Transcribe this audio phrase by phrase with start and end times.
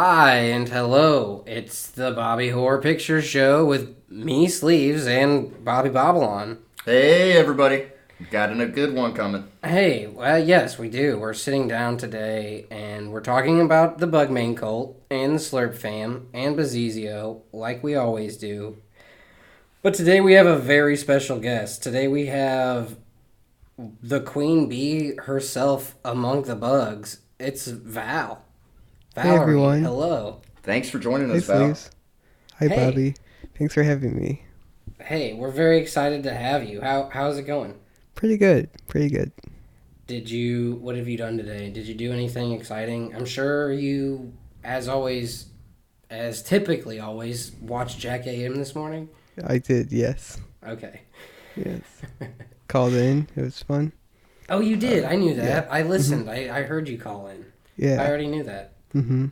[0.00, 1.42] Hi and hello.
[1.44, 6.58] It's the Bobby Horror Picture Show with me, Sleeves, and Bobby Babylon.
[6.84, 7.88] Hey, everybody.
[8.30, 9.48] Got in a good one coming.
[9.64, 11.18] Hey, well, yes, we do.
[11.18, 16.28] We're sitting down today and we're talking about the Bugman cult and the Slurp fam
[16.32, 18.76] and Bazizio, like we always do.
[19.82, 21.82] But today we have a very special guest.
[21.82, 22.98] Today we have
[23.76, 27.22] the Queen Bee herself among the bugs.
[27.40, 28.44] It's Val.
[29.22, 29.82] Valerie, everyone.
[29.82, 30.40] Hello.
[30.62, 31.58] Thanks for joining Hey, us, Val.
[31.74, 31.90] Sleeves.
[32.58, 32.76] Hi, Hey.
[32.90, 33.14] Bobby.
[33.56, 34.44] Thanks for having me.
[35.00, 36.80] Hey, we're very excited to have you.
[36.80, 37.74] How how's it going?
[38.14, 38.68] Pretty good.
[38.88, 39.32] Pretty good.
[40.06, 41.70] Did you what have you done today?
[41.70, 43.14] Did you do anything exciting?
[43.14, 44.32] I'm sure you
[44.64, 45.46] as always
[46.10, 49.08] as typically always watched Jack AM this morning.
[49.46, 50.38] I did, yes.
[50.66, 51.02] Okay.
[51.56, 51.82] Yes.
[52.68, 53.28] Called in.
[53.36, 53.92] It was fun.
[54.48, 55.04] Oh, you did.
[55.04, 55.44] I knew that.
[55.44, 55.68] yeah.
[55.70, 56.26] I listened.
[56.26, 56.52] Mm-hmm.
[56.52, 57.44] I, I heard you call in.
[57.76, 58.02] Yeah.
[58.02, 58.72] I already knew that.
[58.94, 59.26] Mm-hmm.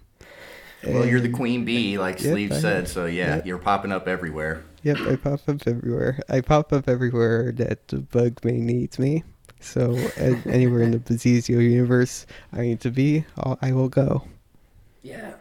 [0.87, 3.47] Well, you're the queen bee, like Yep, Sleeve said, so yeah, Yep.
[3.47, 4.63] you're popping up everywhere.
[4.83, 6.21] Yep, I pop up everywhere.
[6.29, 9.25] I pop up everywhere that the bug may needs me.
[9.59, 14.25] So, anywhere in the Bazizio universe I need to be, I'll, I will go.
[15.03, 15.35] Yeah.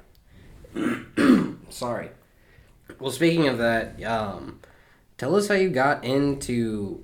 [1.70, 2.10] Sorry.
[3.00, 4.62] Well, speaking of that, um,
[5.18, 7.04] tell us how you got into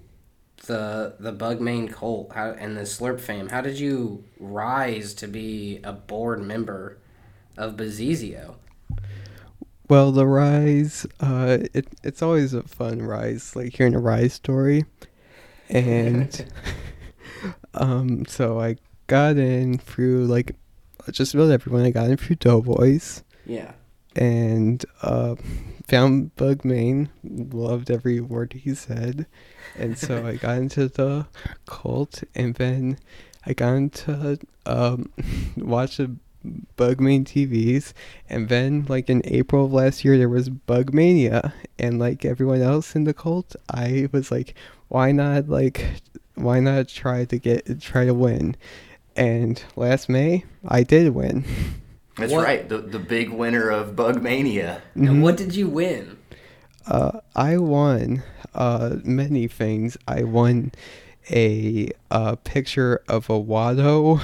[0.66, 3.50] the the Bugmain cult how, and the Slurp fame.
[3.50, 6.98] How did you rise to be a board member
[7.58, 8.56] of Bazizio?
[9.90, 14.86] Well, the rise, uh, it, it's always a fun rise, like hearing a rise story.
[15.70, 16.46] And
[17.74, 20.56] um, so I got in through, like,
[21.12, 21.84] just about everyone.
[21.84, 23.74] I got in through Doughboys Yeah.
[24.16, 25.36] and uh,
[25.88, 29.26] found Bug Main, loved every word he said.
[29.78, 31.28] And so I got into the
[31.66, 32.98] cult, and then
[33.46, 35.12] I got into um,
[35.58, 36.16] watch the
[36.78, 37.94] Bugmane TVs,
[38.30, 42.95] and then like in April of last year there was Bugmania, and like everyone else
[42.95, 44.56] in the cult, I was like,
[44.88, 46.02] why not like,
[46.36, 48.55] why not try to get try to win?
[49.16, 51.43] And last May I did win.
[52.17, 54.82] That's What- right, the the big winner of Bugmania.
[54.95, 56.17] And what did you win?
[56.87, 58.23] Uh, I won
[58.55, 59.98] uh, many things.
[60.08, 60.71] I won
[61.30, 64.20] a uh, picture of a Watto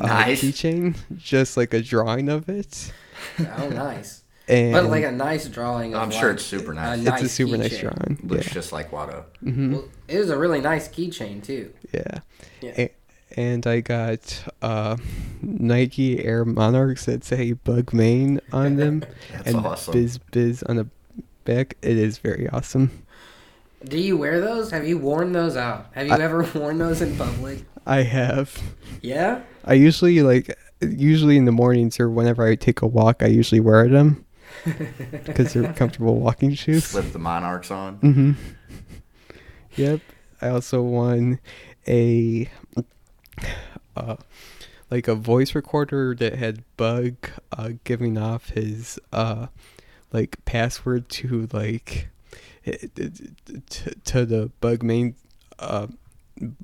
[0.00, 0.42] uh, Nice.
[0.42, 2.92] keychain, just like a drawing of it.
[3.38, 4.22] Oh, nice.
[4.50, 5.94] And but like a nice drawing.
[5.94, 7.06] Of I'm sure like it's super a nice.
[7.06, 7.80] it's a super nice keychain.
[7.80, 8.18] drawing.
[8.22, 8.52] Looks Yeah.
[8.54, 9.24] just like Watto.
[9.42, 11.70] hmm Well, it was a really nice keychain too.
[11.92, 12.20] yeah.
[12.62, 12.72] Yeah.
[12.78, 12.92] A-
[13.36, 14.96] and I got uh,
[15.42, 19.00] Nike Air Monarchs that say Bug Main on them,
[19.32, 19.92] That's and awesome.
[19.92, 20.86] Biz Biz on the
[21.44, 21.76] back.
[21.82, 23.02] It is very awesome.
[23.84, 24.70] Do you wear those?
[24.70, 25.88] Have you worn those out?
[25.92, 27.64] Have you I- ever worn those in public?
[27.88, 28.60] I have.
[29.02, 29.42] Yeah.
[29.64, 33.60] I usually like usually in the mornings or whenever I take a walk, I usually
[33.60, 34.24] wear them
[35.24, 36.84] because they're comfortable walking shoes.
[36.84, 37.98] Slip the monarchs on.
[37.98, 38.32] Mm-hmm.
[39.76, 40.00] Yep.
[40.40, 41.40] I also won
[41.88, 42.48] a
[43.96, 44.16] uh,
[44.90, 47.14] like a voice recorder that had Bug
[47.52, 49.48] uh, giving off his uh
[50.12, 52.08] like password to like
[52.64, 55.14] it- it- to, to the Bug main
[55.58, 55.88] uh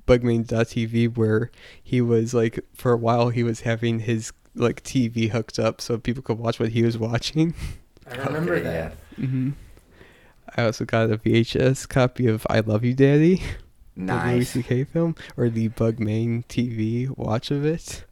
[0.06, 1.50] bugmain.tv where
[1.82, 5.98] he was like for a while he was having his like TV hooked up so
[5.98, 7.54] people could watch what he was watching.
[8.10, 8.92] I remember Okay, that.
[9.16, 9.50] hmm
[10.56, 13.42] I also got a VHS copy of I Love You Daddy,
[13.96, 14.84] the Louis C.K.
[14.84, 18.04] film, or the Bugmain TV watch of it.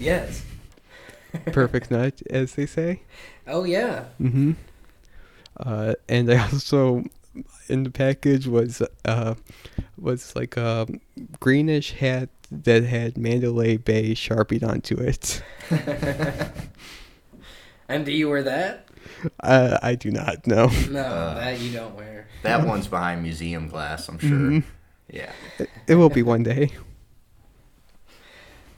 [0.00, 0.44] Yes.
[1.46, 3.02] Perfect night, as they say.
[3.46, 4.04] Oh yeah.
[4.20, 4.52] Mm-hmm.
[5.58, 7.04] Uh, and I also,
[7.68, 9.34] in the package was uh,
[9.98, 10.86] was like a
[11.40, 15.42] greenish hat that had Mandalay Bay sharpied onto it.
[17.88, 18.88] and do you wear that?
[19.40, 20.70] Uh, I do not know.
[20.90, 21.34] No, Uh.
[21.34, 22.26] that you don't wear.
[22.42, 24.30] That one's behind museum glass, I'm sure.
[24.30, 24.64] Mhm.
[25.08, 25.30] Yeah.
[25.58, 26.70] It, it will be one day.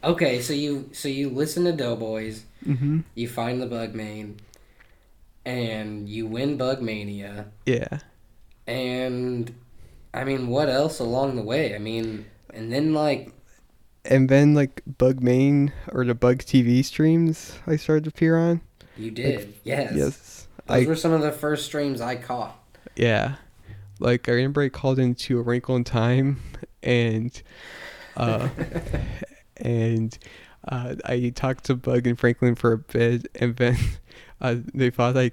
[0.02, 4.36] Okay, so you so you listen to Doughboys, hmm you find the Bugmain,
[5.46, 7.46] and you win Bug Mania.
[7.64, 8.00] Yeah.
[8.66, 9.54] And
[10.12, 11.74] I mean, what else along the way?
[11.74, 13.32] I mean, and then like
[14.04, 18.60] and then like Bug Main or the Bug TV streams I started to appear on.
[18.96, 19.94] you did, yes.
[19.94, 22.56] Yes, Those I were some of the first streams I caught.
[22.96, 23.36] yeah,
[24.00, 26.40] like I remember I called into a Wrinkle in Time,
[26.82, 27.42] and
[28.16, 28.48] uh,
[29.56, 30.16] and
[30.68, 33.76] uh, I talked to Bug and Franklin for a bit, and then
[34.40, 35.32] uh, they thought I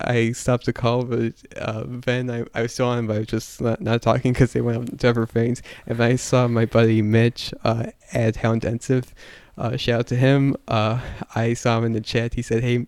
[0.00, 3.28] I stopped the call, but uh, then I, I was still on, but I was
[3.28, 5.62] just not, not talking because they went up to other things.
[5.86, 9.14] And I saw my buddy Mitch uh, at How Intensive
[9.58, 10.56] uh, shout out to him.
[10.68, 11.00] Uh,
[11.34, 12.34] I saw him in the chat.
[12.34, 12.86] He said, "Hey,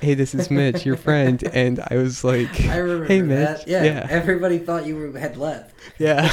[0.00, 3.84] hey, this is Mitch, your friend," and I was like, I remember "Hey, Mitch." Yeah,
[3.84, 5.74] yeah, everybody thought you were, had left.
[5.98, 6.28] yeah.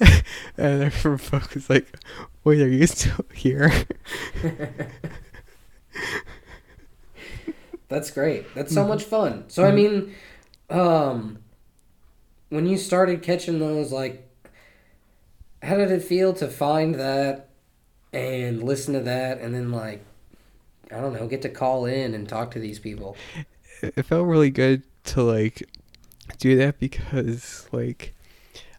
[0.56, 1.94] and folk was like,
[2.42, 3.70] "Wait, are you still here?"
[7.90, 8.46] That's great.
[8.54, 8.88] That's so Mhm.
[8.88, 9.44] much fun.
[9.48, 9.74] So I Mhm.
[9.74, 10.14] mean,
[10.70, 11.38] um,
[12.48, 14.26] when you started catching those, like,
[15.62, 17.48] how did it feel to find that
[18.12, 20.02] and listen to that, and then like,
[20.90, 23.16] I don't know, get to call in and talk to these people?
[23.82, 25.62] it felt really good to like
[26.38, 28.14] do that because like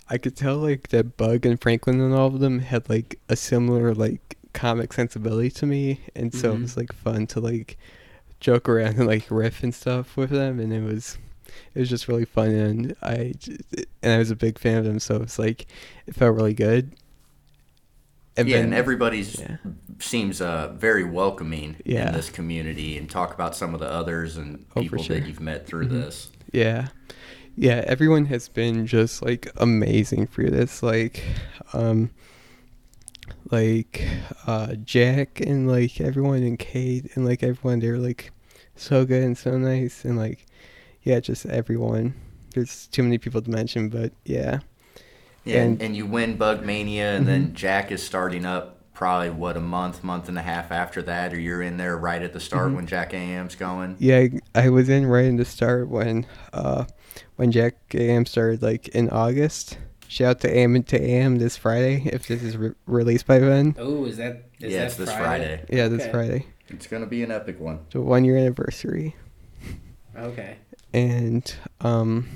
[0.10, 3.36] I could tell like that Bug and Franklin and all of them had like a
[3.36, 6.58] similar like comic sensibility to me, and so Mhm.
[6.58, 7.78] it was like fun to like
[8.41, 11.17] joke around and like riff and stuff with them, and it was
[11.73, 13.33] it was just really fun, and I
[14.03, 15.67] and I was a big fan of them, so it was like
[16.07, 16.91] it felt really good.
[18.38, 19.57] And yeah, then- and everybody's yeah.
[19.99, 22.07] seems uh, very welcoming Yeah.
[22.07, 25.19] in this community, and talk about some of the others and Oh, people sure.
[25.19, 25.91] that you've met through Mhm.
[25.91, 26.29] this.
[26.51, 26.88] Yeah.
[27.57, 30.81] Yeah, everyone has been just like amazing for this.
[30.81, 31.23] Like
[31.73, 32.09] um
[33.51, 34.07] like
[34.48, 38.31] uh Jack and like everyone and Kate and like everyone they're like
[38.75, 40.45] so good and so nice and like
[41.03, 42.13] yeah, just everyone.
[42.53, 44.59] There's too many people to mention, but yeah.
[45.45, 47.27] Yeah, and, And- you win Bug Mania, and Mhm.
[47.27, 51.33] then Jack is starting up probably what a month, month and a half after that,
[51.33, 52.75] or you're in there right at the start Mhm.
[52.75, 53.95] when Jack AM's going.
[53.98, 56.86] Yeah, I, I was in right in the start when uh
[57.38, 59.77] when Jack AM started like in August.
[60.12, 63.75] Shout out to AM to AM this Friday if this is re- released by then.
[63.80, 65.24] Oh, is that is yeah, that it's this Friday?
[65.58, 65.66] Friday.
[65.69, 66.12] Yeah, this Okay.
[66.12, 66.46] Friday.
[66.68, 67.80] It's gonna be an epic one.
[67.92, 69.16] The one year anniversary.
[70.18, 70.58] Okay.
[70.94, 72.28] and um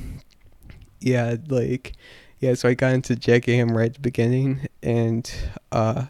[1.01, 1.91] yeah like
[2.39, 5.29] yeah so i got into jack am right at the beginning and
[5.73, 6.05] uh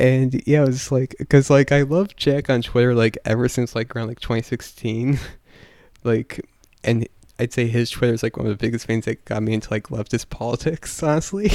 [0.00, 3.76] and yeah it was like because like i love jack on twitter like ever since
[3.76, 5.20] like around like 2016
[6.04, 6.44] like
[6.82, 7.06] and
[7.42, 9.70] i'd say his twitter is like one of the biggest things that got me into
[9.70, 11.50] like leftist politics honestly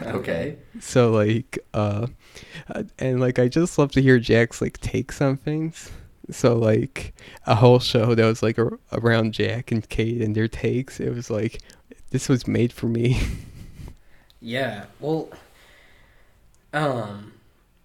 [0.00, 0.56] Okay.
[0.80, 2.06] so like uh
[2.74, 5.90] uh, and like i just love to hear jack's like takes on things
[6.30, 7.12] so like
[7.46, 11.14] a whole show that was like a- around jack and kate and their takes it
[11.14, 11.60] was like
[12.10, 13.20] this was made for me
[14.40, 14.86] Yeah.
[14.98, 15.30] Well,
[16.72, 17.32] um,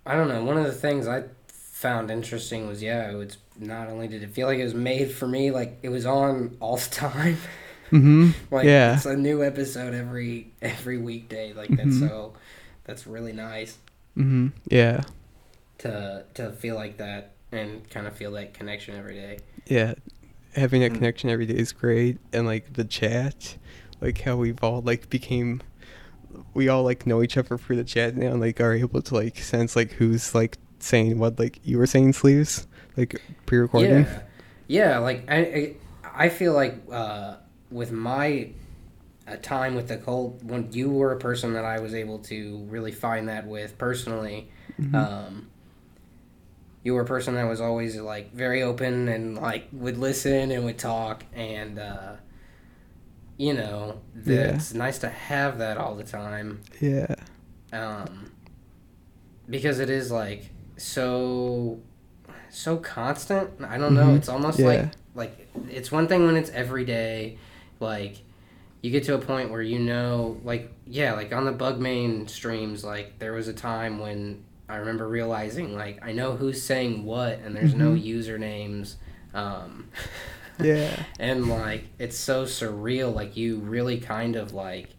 [0.06, 0.44] I don't know.
[0.44, 4.30] One of the things I found interesting was yeah, it was not only did it
[4.31, 7.38] feel like it was made for me, like it was on all the time.
[7.92, 8.95] mm-hmm like Yeah.
[8.95, 11.54] it's a new episode every every weekday.
[11.54, 12.07] Like that's Mhm.
[12.09, 12.33] so
[12.86, 13.77] that's really nice
[14.18, 15.01] mm-hmm yeah
[15.80, 19.38] to to feel like that and kind of feel that connection every day.
[19.68, 19.94] yeah
[20.56, 20.95] having that Mm.
[20.95, 23.57] connection every day is great and like the chat
[24.01, 25.62] like how we've all like became
[26.54, 29.13] we all like know each other through the chat now and like are able to
[29.13, 34.21] like sense like who's like saying what like you were saying sleeves like pre-recording Yeah,
[34.67, 34.97] yeah.
[34.97, 35.75] Like I,
[36.13, 37.35] I, feel like uh,
[37.71, 38.49] with my
[39.27, 42.65] uh, time with the cult, when you were a person that I was able to
[42.69, 44.49] really find that with personally,
[44.81, 44.95] Mhm.
[44.95, 45.47] um,
[46.83, 50.65] you were a person that was always like very open and like would listen and
[50.65, 51.79] would talk and.
[51.79, 52.15] Uh,
[53.39, 54.55] you know, that Yeah.
[54.55, 57.13] it's nice to have that all the time yeah
[57.71, 58.31] um,
[59.49, 61.79] because it is like so
[62.57, 63.50] so constant.
[63.68, 64.07] I don't know.
[64.07, 64.18] Mhm.
[64.18, 64.68] It's almost Yeah.
[64.68, 67.37] like like it's one thing when it's every day,
[67.80, 68.18] like
[68.81, 72.28] you get to a point where you know, like yeah, like on the bug main
[72.28, 77.06] streams, like there was a time when I remember realizing like I know who's saying
[77.06, 78.04] what, and there's no Mhm.
[78.06, 78.95] usernames.
[79.33, 79.90] Um,
[80.59, 84.90] yeah and like it's so surreal like you really kind of like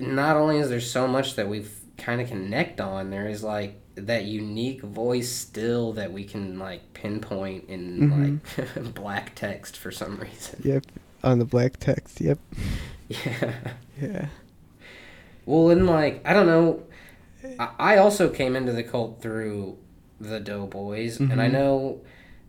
[0.00, 3.80] not only is there so much that we've kind of connect on there is like
[3.96, 10.16] that unique voice still that we can like pinpoint in like black text for some
[10.16, 10.84] reason Yep.
[11.22, 12.20] On the black text.
[12.20, 12.38] Yep.
[13.08, 13.54] yeah
[14.00, 14.26] Yeah.
[15.46, 16.82] well and like i don't know
[17.60, 19.76] i, I also came into the cult through
[20.20, 21.52] the doughboys and i Mhm.
[21.52, 22.00] know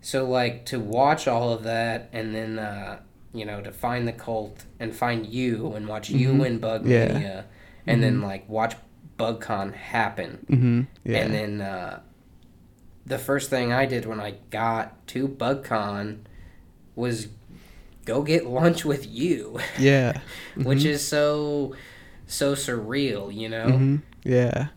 [0.01, 2.99] so like to watch all of that and then uh
[3.33, 6.39] you know to find the cult and find you and watch you Mhm.
[6.39, 7.07] win bug Yeah.
[7.13, 7.45] mania
[7.85, 8.23] and then Mhm.
[8.23, 8.75] like watch
[9.17, 10.81] bugcon happen Mm-hmm.
[11.03, 11.17] Yeah.
[11.19, 11.99] and then uh
[13.05, 16.19] the first thing i did when i got to bugcon
[16.95, 17.27] was
[18.05, 20.19] go get lunch with you yeah.
[20.55, 20.85] which Mhm.
[20.85, 21.75] is so
[22.27, 24.01] so surreal you know Mhm.
[24.23, 24.67] Yeah.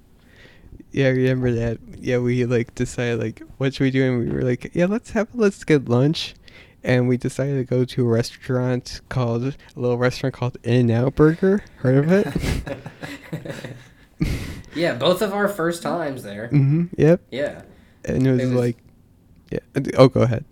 [0.91, 1.79] Yeah, I remember that.
[1.99, 5.11] Yeah, we like decided like what should we do, and we were like, yeah, let's
[5.11, 6.35] have let's get lunch,
[6.83, 10.91] and we decided to go to a restaurant called a little restaurant called In and
[10.91, 11.63] Out Burger.
[11.77, 13.67] Heard of it?
[14.75, 16.49] yeah, both of our first times there.
[16.53, 16.87] Mm-hmm.
[16.97, 17.21] Yep.
[17.31, 17.63] Yeah.
[18.05, 18.77] And it was, It was- like,
[19.51, 19.59] yeah.
[19.97, 20.45] Oh, go ahead.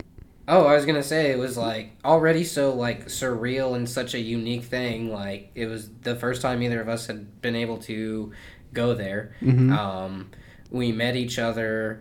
[0.48, 4.20] Oh, I was gonna say it was like already so like surreal and such a
[4.20, 5.10] unique thing.
[5.12, 8.32] Like it was the first time either of us had been able to
[8.72, 9.34] go there.
[9.42, 9.76] Mhm.
[9.76, 10.30] Um,
[10.70, 12.00] we met each other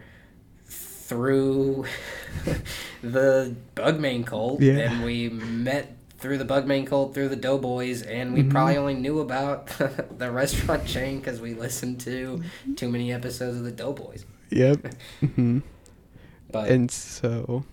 [0.68, 1.86] through
[3.02, 4.92] the Bugmain cult, Yeah.
[4.92, 5.95] and we met
[6.26, 8.50] through the Bugman cult through the Doughboys, and we Mhm.
[8.50, 9.68] probably only knew about
[10.18, 12.42] the restaurant chain because we listened to
[12.76, 14.26] too many episodes of the Doughboys.
[14.50, 14.92] Yep.
[15.36, 15.60] hmm
[16.52, 17.64] But And so,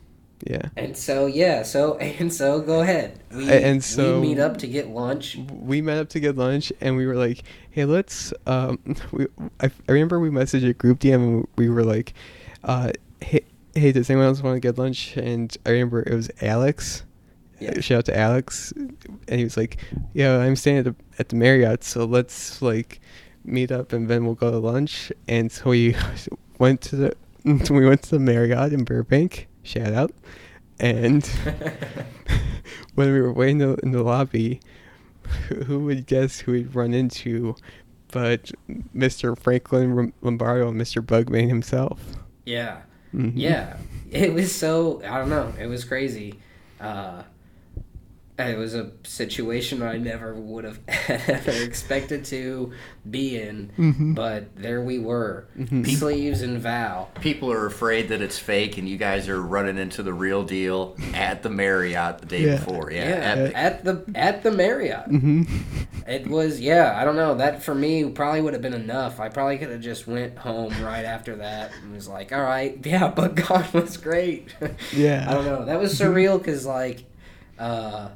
[0.47, 0.69] yeah.
[0.77, 3.21] And so yeah, so and so go ahead.
[3.35, 5.39] We, and so- we meet up to get lunch.
[5.51, 8.79] we met up to get lunch and we were like hey let's um
[9.13, 9.27] we
[9.61, 12.13] i, I remember we messaged a group dm and we were like
[12.65, 12.93] uh
[13.23, 13.45] hey,
[13.75, 17.05] hey does anyone else want to get lunch and i remember it was alex
[17.63, 17.81] Yeah.
[17.81, 19.77] shout out to alex and he was like
[20.15, 23.01] yeah i'm staying at the at the marriott so let's like
[23.45, 25.95] meet up and then we'll go to lunch and so we
[26.59, 27.17] went to the
[27.71, 30.13] we went to the marriott in burbank shout out
[30.81, 31.27] and
[32.95, 34.61] when we were waiting in the, in the lobby,
[35.67, 37.55] who would guess who we'd run into
[38.11, 38.51] but
[38.95, 39.39] Mr.
[39.39, 41.01] Franklin Lombardo and Mr.
[41.05, 42.01] Bugman himself?
[42.45, 42.83] Yeah,
[43.15, 43.33] Mhm.
[43.35, 43.77] yeah.
[44.11, 45.53] It was so I don't know.
[45.59, 46.35] It was crazy.
[46.81, 47.23] Uh,
[48.49, 52.73] it was a situation I never would have ever expected to
[53.11, 54.15] be in, Mhm.
[54.15, 55.87] but there we were, Mhm.
[55.87, 57.11] Sleeves and Val.
[57.21, 60.97] People are afraid that it's fake, and you guys are running into the real deal
[61.15, 62.57] at the Marriott the day Yeah.
[62.57, 62.91] before.
[62.93, 63.53] Yeah, Yeah, epic.
[63.57, 65.09] at the at the Marriott.
[65.11, 65.49] Mhm.
[66.07, 67.35] It was yeah, I don't know.
[67.37, 69.21] That for me probably would have been enough.
[69.21, 72.79] I probably could have just went home right after that and was like, "All right,
[72.85, 74.49] yeah, but God was great."
[74.95, 75.27] Yeah.
[75.31, 75.65] I don't know.
[75.65, 77.05] That was surreal because like,
[77.59, 78.09] uh,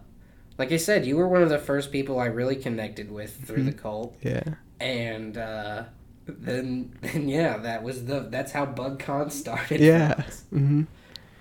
[0.58, 3.64] like I said, you were one of the first people I really connected with through
[3.64, 4.42] the cult, Yeah.
[4.80, 5.84] and uh,
[6.26, 9.80] then then yeah, that was the that's how BugCon started.
[9.80, 10.14] Yeah.
[10.26, 10.44] us.
[10.50, 10.82] hmm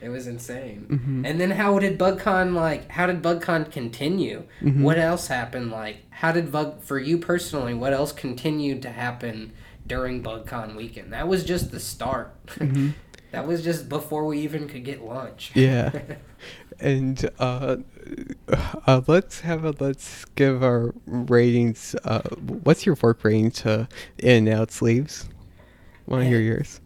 [0.01, 0.85] It was insane.
[0.89, 1.25] Mm-hmm.
[1.25, 2.91] And then how did BugCon like?
[2.91, 4.43] How did BugCon continue?
[4.61, 4.81] Mhm.
[4.81, 5.71] What else happened?
[5.71, 7.73] Like, how did Bug for you personally?
[7.73, 9.53] What else continued to happen
[9.87, 11.11] during BugCon weekend?
[11.13, 12.45] That was just the start.
[12.47, 12.93] Mhm.
[13.31, 15.51] that was just before we even could get lunch.
[15.55, 15.91] Yeah.
[16.79, 17.77] And uh,
[18.87, 21.95] uh, let's have a let's give our ratings.
[22.03, 22.21] Uh,
[22.63, 23.87] what's your fork rating to
[24.19, 25.27] In and Out Sleeves?
[26.05, 26.81] Want to hear yours?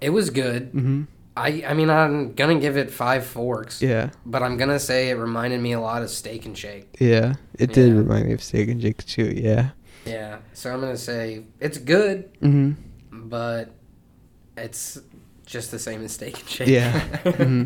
[0.00, 0.68] it was good.
[0.72, 1.02] hmm
[1.36, 3.80] I I mean I'm gonna give it five forks.
[3.82, 4.10] Yeah.
[4.26, 6.96] But I'm gonna say it reminded me a lot of Steak and Shake.
[6.98, 7.34] Yeah.
[7.58, 7.98] It did Yeah.
[7.98, 9.32] remind me of Steak and Shake too.
[9.36, 9.70] Yeah.
[10.04, 10.38] Yeah.
[10.54, 12.72] So I'm gonna say it's good, hmm
[13.12, 13.70] but
[14.56, 14.98] it's
[15.46, 16.68] just the same as Steak and Shake.
[16.68, 16.98] Yeah.
[17.36, 17.64] hmm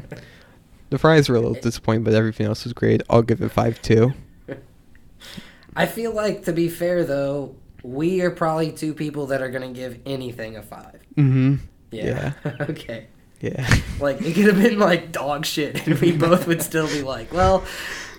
[0.93, 3.03] The fries were a little disappointing, but everything else was great.
[3.09, 4.13] I'll give it five too.
[5.75, 9.73] I feel like to be fair though, we are probably two people that are gonna
[9.73, 11.01] give anything a five.
[11.17, 11.55] Mm-hmm.
[11.93, 12.35] Yeah.
[12.61, 13.07] okay.
[13.41, 13.67] Yeah.
[14.01, 17.33] Like it could have been like dog shit, and we both would still be like,
[17.33, 17.65] "Well,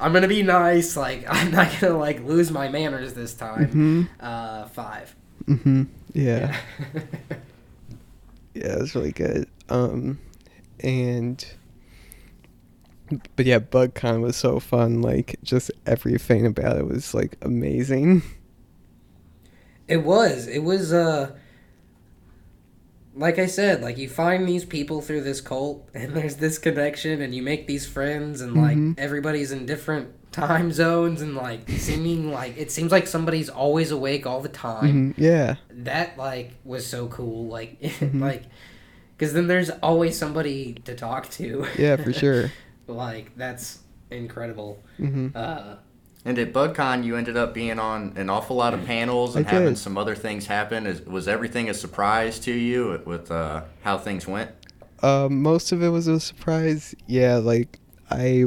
[0.02, 0.98] I'm gonna be nice.
[0.98, 5.16] Like I'm not gonna like lose my manners this time." hmm Uh, five.
[5.46, 6.58] hmm Yeah.
[8.56, 9.48] Yeah, it was really good.
[9.70, 10.18] Um,
[10.80, 11.46] and
[13.36, 15.02] but yeah, BugCon was so fun.
[15.02, 18.22] Like, just everything about it was like amazing.
[19.88, 20.48] It was.
[20.48, 20.94] It was.
[20.94, 21.36] Uh,
[23.16, 27.22] like I said, like you find these people through this cult, and there's this connection,
[27.22, 28.96] and you make these friends, and like Mhm.
[28.98, 34.26] everybody's in different time zones, and like seeming like it seems like somebody's always awake
[34.26, 35.14] all the time.
[35.14, 35.56] Mhm, Yeah.
[35.70, 37.48] That like was so cool.
[37.48, 38.20] Like Mhm.
[38.22, 38.44] like
[39.16, 41.66] because then there's always somebody to talk to.
[41.78, 42.52] Yeah, for sure.
[42.88, 43.80] Like that's
[44.12, 44.82] incredible.
[44.98, 45.76] hmm Uh,
[46.26, 49.76] And at BugCon, you ended up being on an awful lot of panels and having
[49.76, 50.88] some other things happen.
[50.88, 54.52] Is, was everything a surprise to you with uh, how things went?
[55.02, 56.96] Uh, most of it was a surprise.
[57.08, 57.78] Yeah, like
[58.10, 58.46] I,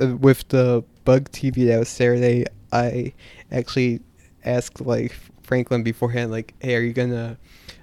[0.00, 3.12] uh, with the bug TV that was Saturday, I
[3.52, 4.00] actually
[4.42, 7.36] asked like Franklin beforehand, like, "Hey, are you gonna?"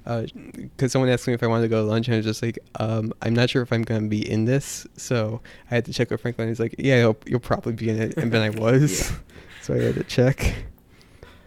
[0.03, 2.41] Because someone asked me if I wanted to go to lunch, and I was just
[2.41, 5.93] like, um, "I'm not sure if I'm gonna be in this." So I had to
[5.93, 6.47] check with Franklin.
[6.47, 9.11] He's like, "Yeah, you'll, you'll probably be in it," and then I was.
[9.11, 9.17] Yeah.
[9.61, 10.55] So I had to check,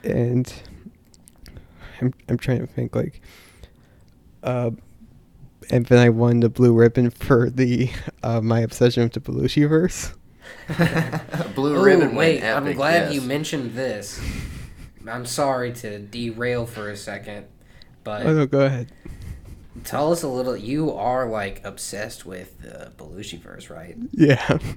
[0.05, 0.53] and
[2.01, 3.21] I'm I'm trying to think like.
[4.45, 4.71] Uh,
[5.71, 7.91] and then I won the blue ribbon for the
[8.23, 10.13] uh, my obsession with the Belushi verse.
[11.55, 12.69] Blue oh, ribbon wait, epic.
[12.69, 13.15] I'm glad yes.
[13.15, 14.21] you mentioned this.
[15.07, 17.47] I'm sorry to derail for a second,
[18.05, 18.93] but Oh no, go ahead.
[19.83, 20.57] tell us a little.
[20.57, 23.97] You are like obsessed with the Belushi verse, right?
[24.13, 24.59] Yeah.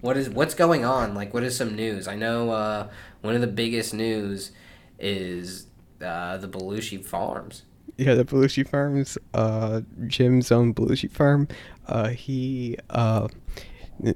[0.00, 1.14] What is what's going on?
[1.14, 2.08] Like, what is some news?
[2.08, 2.88] I know uh,
[3.20, 4.50] one of the biggest news
[4.98, 5.66] is
[6.02, 7.64] uh, the Belushi Farms.
[7.98, 11.48] Yeah, the Belushi Farms, uh, Jim's own Belushi Farm.
[11.86, 13.28] Uh, he uh,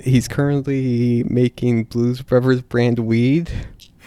[0.03, 3.51] he's currently making Blues Brothers brand weed,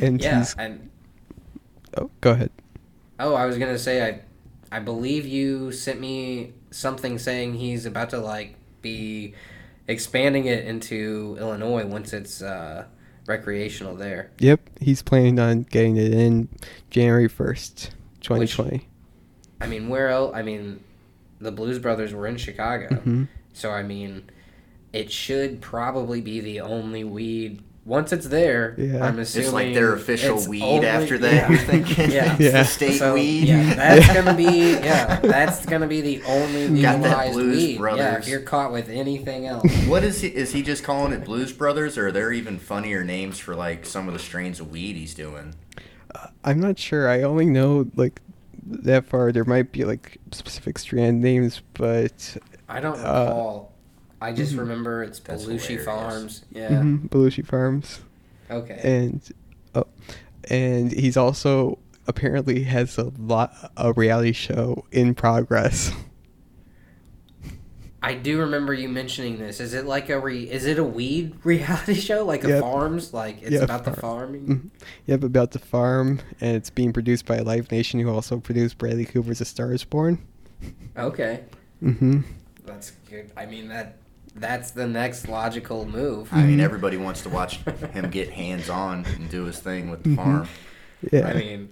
[0.00, 0.90] and yeah, he's and
[1.96, 2.50] oh, go ahead.
[3.20, 4.20] oh, I was gonna say I,
[4.76, 9.34] I believe you sent me something saying he's about to like be
[9.86, 12.84] expanding it into Illinois once it's uh,
[13.26, 14.30] recreational there.
[14.38, 16.48] Yep, he's planning on getting it in
[16.90, 17.90] January first,
[18.20, 18.88] twenty twenty.
[19.60, 20.32] I mean, where else?
[20.36, 20.84] I mean,
[21.40, 23.24] the Blues Brothers were in Chicago, Mm-hmm.
[23.52, 24.30] so I mean,
[24.92, 27.62] it should probably be the only weed.
[27.88, 29.02] Once it's there, Yeah.
[29.02, 31.32] I'm assuming It's like their official weed only- after that.
[31.32, 31.48] yeah.
[31.48, 32.32] You're thinking Yeah.
[32.34, 32.50] It's Yeah.
[32.50, 33.44] the state So, weed.
[33.48, 37.80] Yeah, that's gonna be yeah, that's gonna be the only Got that legalized Blues weed.
[37.96, 39.64] Yeah, if you're caught with anything else.
[39.86, 40.28] What is he?
[40.28, 43.86] Is he just calling it Blues Brothers, or are there even funnier names for like
[43.86, 45.54] some of the strains of weed he's doing?
[46.44, 47.08] I'm not sure.
[47.08, 48.20] I only know like
[48.66, 49.32] that far.
[49.32, 52.36] There might be like specific strand names, but
[52.68, 53.72] I don't Uh, recall.
[54.20, 55.84] I just remember it's That's Belushi hilarious.
[55.84, 56.44] Farms.
[56.50, 56.70] Yeah.
[56.70, 58.00] mhm, Belushi Farms.
[58.50, 58.80] Okay.
[58.82, 59.20] and
[59.74, 59.86] oh,
[60.50, 65.92] and he's also apparently has a lot a reality show in progress.
[68.00, 69.58] I do remember you mentioning this.
[69.58, 70.44] Is it like a re?
[70.44, 72.24] Is it a weed reality show?
[72.24, 72.60] Like a Yep.
[72.60, 73.12] farms?
[73.12, 74.32] Like it's Yeah, about the farm.
[74.32, 74.46] farming?
[74.46, 74.84] Mhm.
[75.06, 79.04] Yep, about the farm, and it's being produced by Live Nation, who also produced Bradley
[79.04, 80.18] Cooper's A Star Is Born.
[80.96, 81.40] Okay,
[81.82, 82.20] Mm-hmm.
[82.64, 83.30] that's good.
[83.36, 83.96] I mean that
[84.34, 86.28] that's the next logical move.
[86.32, 86.62] I mean, Mhm.
[86.62, 87.58] everybody wants to watch
[87.92, 90.16] him get hands on and do his thing with the Mhm.
[90.16, 90.48] farm.
[91.12, 91.26] Yeah.
[91.28, 91.68] I mean,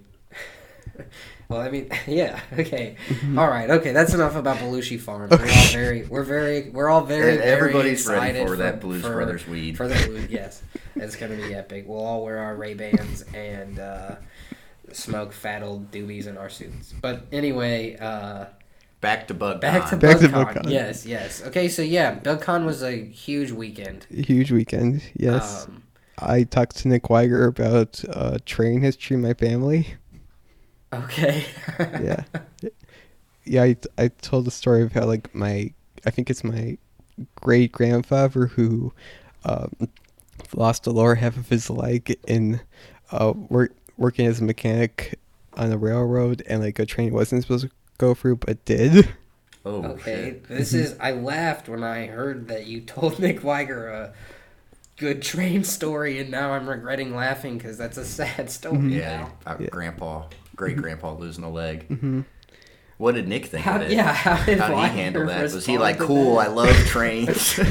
[1.49, 2.39] well, I mean, yeah.
[2.57, 3.37] Okay, Mm-hmm.
[3.39, 3.69] all right.
[3.69, 5.31] Okay, that's enough about Belushi Farms.
[5.31, 8.81] We're all very, we're very, we're all very, And very everybody's ready excited for that
[8.81, 9.77] Blues for- Brothers weed.
[9.77, 10.61] For the Blues, yes,
[10.95, 11.85] it's gonna be epic.
[11.87, 14.15] We'll all wear our Ray Bans and uh,
[14.91, 16.93] smoke fat old doobies in our suits.
[16.99, 18.45] But anyway, uh,
[19.07, 19.61] Back to Bug.
[19.61, 19.99] back to Con.
[19.99, 20.53] Back to BugCon.
[20.53, 20.69] BugCon.
[20.69, 21.41] Yes, yes.
[21.45, 24.05] Okay, so yeah, BugCon was a huge weekend.
[24.09, 25.01] Huge weekend.
[25.15, 25.63] Yes.
[25.65, 25.83] Um,
[26.17, 29.95] I talked to Nick Wiger about uh, train history in my family.
[30.91, 31.45] okay.
[31.79, 32.25] Yeah.
[33.45, 35.71] yeah, I, I told the story of how, like, my,
[36.05, 36.77] I think it's my
[37.35, 38.91] great grandfather who
[39.45, 39.71] um,
[40.53, 42.59] lost the lower half of his leg in
[43.13, 45.17] uh, work, working as a mechanic
[45.53, 49.09] on a railroad, and, like, a train wasn't supposed to go through, but did.
[49.65, 50.47] Oh, Okay, shit.
[50.47, 50.95] this is.
[50.99, 54.13] I laughed when I heard that you told Nick Wiger a
[54.97, 58.97] good train story, and now I'm regretting laughing because that's a sad story.
[58.97, 59.51] Yeah, now.
[59.51, 59.67] uh, Yeah.
[59.69, 61.85] Grandpa, great grandpa losing a leg.
[61.87, 62.21] hmm
[62.97, 63.91] What did Nick think How, of it?
[63.91, 65.41] yeah, how did, How did he handle that?
[65.51, 66.39] Was he like, cool.
[66.39, 67.59] I love trains?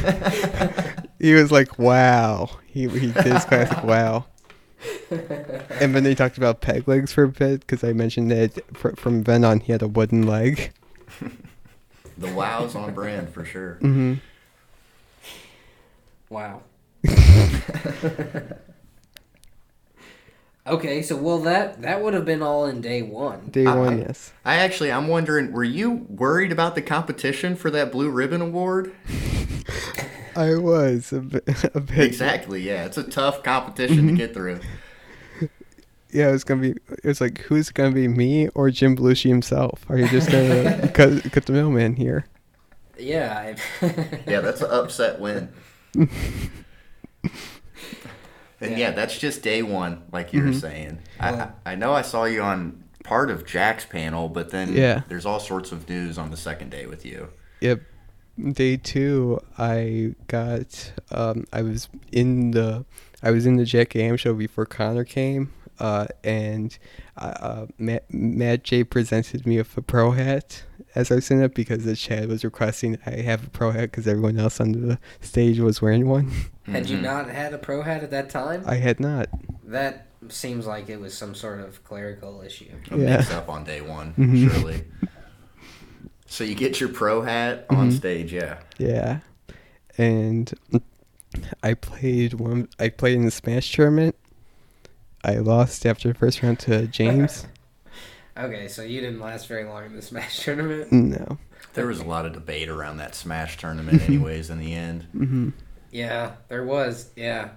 [1.19, 2.51] He was like, wow.
[2.67, 4.27] He, he did his classic wow.
[5.81, 8.97] And then they talked about peg legs for a bit because I mentioned that fr-
[8.97, 10.73] from then on he had a wooden leg.
[12.19, 13.79] the wow's on brand for sure.
[13.83, 14.15] Mm-hmm.
[16.29, 16.63] Wow.
[20.67, 23.49] okay, so well that that would have been all in day one.
[23.51, 24.33] Day I- one, I- yes.
[24.45, 28.95] I actually, I'm wondering, were you worried about the competition for that Blue Ribbon Award?
[30.41, 31.49] I was a bit.
[31.75, 32.85] A bit Exactly, yeah.
[32.85, 34.15] It's a tough competition to mm-hmm.
[34.17, 34.61] get through.
[36.13, 36.71] Yeah, it was gonna be.
[36.71, 39.85] It was like, who's gonna be me or Jim Belushi himself?
[39.89, 42.27] Are you just gonna cut cut the middleman here?
[42.99, 43.55] Yeah.
[43.83, 43.87] I,
[44.27, 45.49] Yeah, that's an upset win.
[45.95, 46.09] And
[48.61, 48.77] yeah.
[48.77, 48.91] Yeah.
[48.93, 50.59] that's just day one, like you were mm-hmm.
[50.59, 50.99] saying.
[51.21, 55.03] Well- I I know I saw you on part of Jack's panel, but then Yeah.
[55.09, 57.29] there's all sorts of news on the second day with you.
[57.61, 57.83] Yep.
[58.53, 60.93] Day two, I got.
[61.11, 62.85] Um, I was in the.
[63.23, 65.53] I was in the Jack Am show before Connor came.
[65.79, 66.79] Uh, and
[67.19, 70.63] uh, uh, Matt, Matt J presented me with a pro hat
[70.95, 73.91] as I was in it because the Chad was requesting I have a pro hat
[73.91, 76.33] because everyone else on the stage was wearing one.
[76.67, 77.03] had you Mhm.
[77.03, 78.63] not had a pro hat at that time?
[78.67, 79.29] I had not.
[79.65, 82.73] that seems like it was some sort of clerical issue.
[82.91, 83.17] A Yeah.
[83.19, 84.51] mix up on day one, Mhm.
[84.51, 84.85] surely.
[86.37, 87.97] So you get your pro hat on Mhm.
[87.97, 88.59] stage, yeah.
[88.77, 89.21] Yeah,
[89.97, 90.53] and
[91.63, 92.69] I played one.
[92.79, 94.15] I played in the Smash tournament.
[95.25, 97.47] I lost after the first round to James.
[98.39, 100.93] Okay, so you didn't last very long in the Smash tournament.
[100.93, 101.39] no.
[101.73, 105.05] There was a lot of debate around that Smash tournament, anyways, in the end.
[105.13, 105.49] hmm
[105.91, 107.09] Yeah, there was.
[107.17, 107.49] Yeah.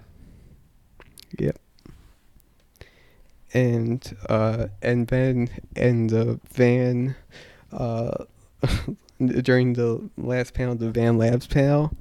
[1.37, 1.59] Yep.
[3.53, 7.17] And uh, and then in the van,
[7.73, 8.23] uh,
[9.41, 11.91] during the last panel, the Van Labs panel,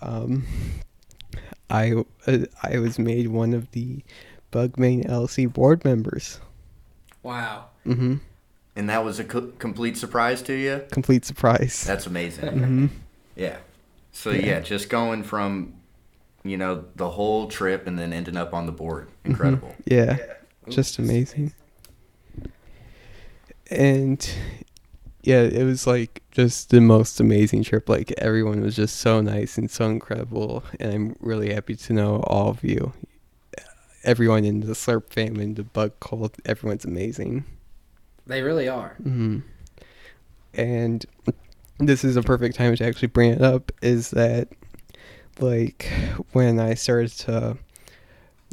[0.00, 0.46] um,
[1.70, 1.92] I
[2.26, 4.02] uh, I was made one of the
[4.50, 6.40] Bugmain LC board members.
[7.22, 7.66] Wow.
[7.84, 8.16] hmm
[8.76, 10.82] And that was a co- complete surprise to you?
[10.92, 11.84] Complete surprise.
[11.84, 12.46] That's amazing.
[12.58, 12.86] hmm
[13.34, 13.58] Yeah.
[14.12, 14.46] So Yeah.
[14.46, 14.60] yeah.
[14.60, 15.74] just going from,
[16.44, 19.08] you know, the whole trip and then ending up on the board.
[19.24, 19.74] Incredible.
[19.86, 20.16] Yeah,
[20.68, 21.52] just amazing.
[23.70, 24.28] And
[25.26, 27.88] yeah, it was like just the most amazing trip.
[27.88, 32.20] Like everyone was just so nice and so incredible, and I'm really happy to know
[32.28, 32.92] all of you.
[34.04, 37.44] Everyone in the Slurp family, the Bug Cult, everyone's amazing.
[38.24, 38.94] They really are.
[39.02, 39.40] hmm
[40.54, 41.04] And
[41.78, 43.72] this is a perfect time to actually bring it up.
[43.82, 44.46] Is that
[45.40, 45.90] like
[46.32, 47.58] when I started to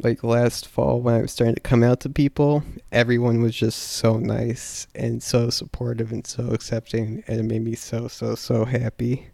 [0.04, 2.62] like last fall when I was starting to come out to people,
[2.92, 7.74] everyone was just so nice and so supportive and so accepting, and it made me
[7.74, 9.28] so so so happy.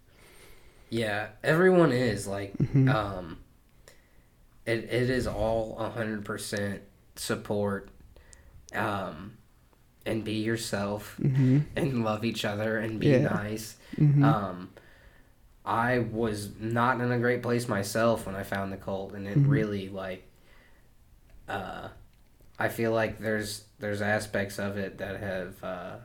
[0.91, 2.89] Yeah, everyone is like Mhm.
[2.89, 3.39] um
[4.67, 6.83] it it is all a hundred percent
[7.17, 7.91] support
[8.75, 9.35] um
[10.07, 13.19] and be yourself hmm and love each other and be Yeah.
[13.19, 13.77] nice.
[13.99, 14.71] hmm Um
[15.65, 19.37] I was not in a great place myself when I found the cult and it
[19.39, 19.49] Mhm.
[19.49, 20.25] really like
[21.51, 21.89] uh
[22.59, 25.97] I feel like there's there's aspects of it that have uh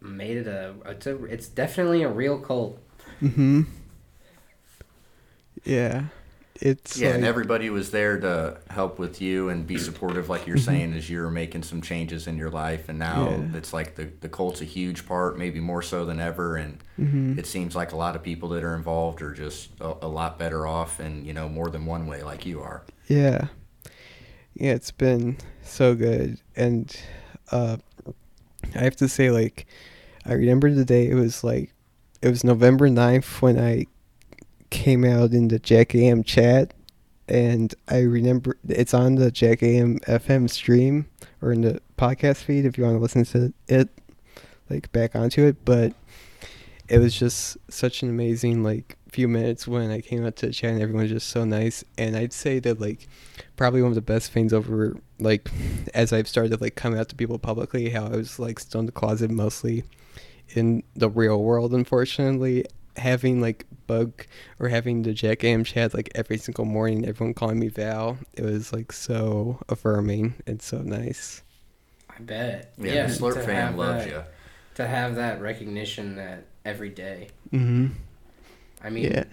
[0.00, 2.80] made it a it's a it's definitely a real cult.
[3.20, 3.66] hmm
[5.64, 6.06] Yeah,
[6.56, 10.46] it's Yeah, like, and everybody was there to help with you and be supportive, like
[10.46, 10.56] you're Mhm.
[10.56, 12.88] saying, as you're making some changes in your life.
[12.88, 13.48] And now Yeah.
[13.52, 16.56] it's like the, the cult's a huge part, maybe more so than ever.
[16.56, 17.36] And mhm.
[17.36, 20.38] it seems like a lot of people that are involved are just a, a lot
[20.38, 22.84] better off and, you know, more than one way, like you are.
[23.08, 23.48] Yeah.
[24.54, 26.40] Yeah, it's been so good.
[26.56, 26.94] And
[27.50, 27.76] uh
[28.74, 29.66] I have to say like
[30.24, 31.72] I remember the day it was like
[32.22, 33.86] it was November 9th when I
[34.70, 36.72] came out in the Jack AM chat
[37.28, 41.06] and I remember it's on the Jack AM FM stream
[41.42, 43.88] or in the podcast feed if you want to listen to it
[44.70, 45.92] like back onto it, but
[46.88, 50.52] it was just such an amazing like few minutes when I came out to the
[50.52, 53.06] chat and everyone was just so nice and I'd say that like
[53.54, 55.48] probably one of the best things over like
[55.94, 58.80] as I've started to like come out to people publicly how I was like still
[58.80, 59.84] in the closet mostly
[60.48, 62.64] in the real world unfortunately
[62.96, 64.26] having like bug
[64.58, 68.42] or having the Jack AM chat like every single morning everyone calling me Val it
[68.42, 71.42] was like so affirming and so nice
[72.16, 72.72] I bet.
[72.78, 74.22] Yeah, the Slurp to fam loves that- you.
[74.76, 77.28] To have that recognition that every day.
[77.52, 77.92] mhm
[78.84, 79.24] I mean, yeah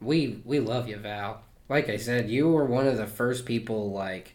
[0.00, 1.42] we we love you, Val.
[1.68, 4.34] Like I said, you were one of the first people like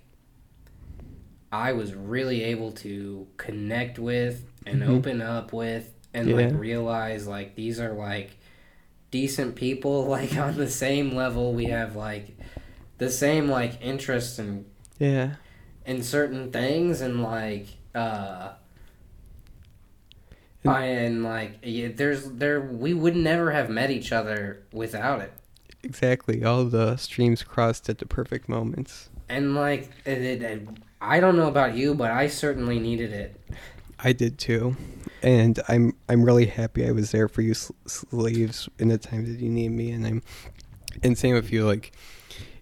[1.52, 4.90] I was really able to connect with and Mhm.
[4.90, 8.32] open up with and like realize like these are like
[9.12, 12.38] decent people like on the same level we have like
[12.98, 14.66] the same like interests and
[15.00, 15.36] yeah
[15.86, 18.52] in certain things and like uh
[20.64, 25.34] And- like yeah, there's there we would never have met each other without it.
[25.84, 26.44] Exactly.
[26.44, 29.10] All the streams crossed at the perfect moments.
[29.30, 30.68] And like it, it, it-
[31.04, 33.40] I don't know about you but I certainly needed it.
[34.04, 34.76] I did too,
[35.22, 39.26] and I'm I'm really happy I was there for you sl- slaves in the time
[39.32, 40.24] that you need me, and I'm
[41.04, 41.66] and same with you.
[41.68, 41.92] Like,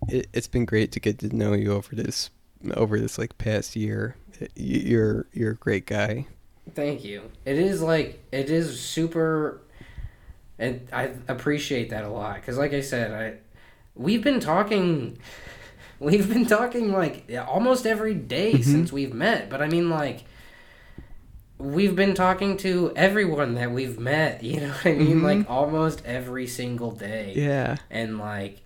[0.09, 2.29] it, it's been great to get to know you over this
[2.73, 4.17] over this like past year.
[4.55, 6.27] You're you're a great guy.
[6.75, 7.23] Thank you.
[7.45, 9.61] It is like it is super
[10.57, 13.37] and I appreciate that a lot because like I said I
[13.95, 15.17] we've been talking
[15.99, 18.63] we've been talking like almost every day Mhm.
[18.63, 20.23] since we've met but I mean like
[21.57, 25.19] we've been talking to everyone that we've met you know what i mean?
[25.19, 25.23] Mhm.
[25.23, 27.33] like almost every single day.
[27.35, 28.61] Yeah, and like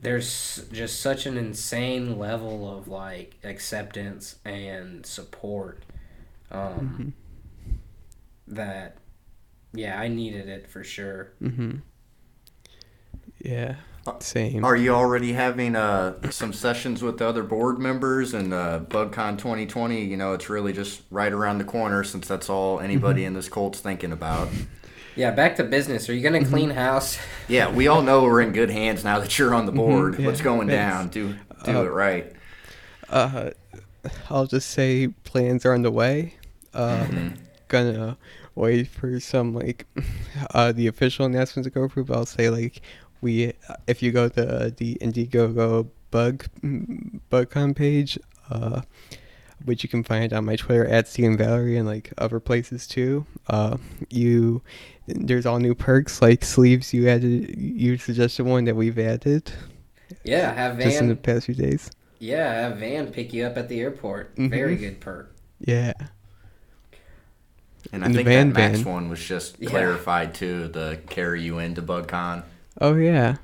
[0.00, 5.82] there's just such an insane level of like acceptance and support
[6.50, 7.12] um
[8.46, 8.96] that
[9.74, 11.76] yeah i needed it for sure mm-hmm.
[13.40, 14.64] Yeah, Uh, same.
[14.64, 19.38] Are you already having uh, some sessions with the other board members and uh, BugCon
[19.38, 20.04] 2020?
[20.04, 23.48] You know, it's really just right around the corner since that's all anybody in this
[23.48, 24.48] cult's thinking about.
[25.14, 28.50] yeah back to business are you gonna clean house Yeah, we all know we're in
[28.52, 30.14] good hands now that you're on the board.
[30.14, 30.96] Mhm, yeah, What's going thanks.
[30.96, 31.08] down?
[31.08, 31.34] Do
[31.64, 32.32] do Uh, it right.
[33.08, 33.50] Uh,
[34.30, 36.34] I'll just say plans are on the way.
[36.78, 37.30] Uh,
[37.68, 38.16] gonna
[38.54, 39.84] wait for some like
[40.54, 42.04] uh the official announcement to go through.
[42.04, 42.80] But I'll say like
[43.20, 43.52] we
[43.86, 46.46] if you go to the Indiegogo bug
[47.30, 48.18] bugcon page,
[48.50, 48.82] uh,
[49.64, 53.26] which you can find on my Twitter at Stealing Valerie and like other places too.
[53.48, 53.76] Uh,
[54.08, 54.62] you
[55.06, 56.94] there's all new perks like sleeves.
[56.94, 59.52] You added you suggested one that we've added
[60.24, 61.90] yeah have Van just in the past few days.
[62.18, 64.34] Yeah, have van pick you up at the airport.
[64.36, 64.50] Mhm.
[64.50, 65.34] Very good perk.
[65.60, 65.92] Yeah.
[67.92, 68.92] And I And the think van that Max van.
[68.92, 69.70] one was just Yeah.
[69.70, 72.42] clarified too, the carry you into BugCon.
[72.80, 73.36] Oh yeah.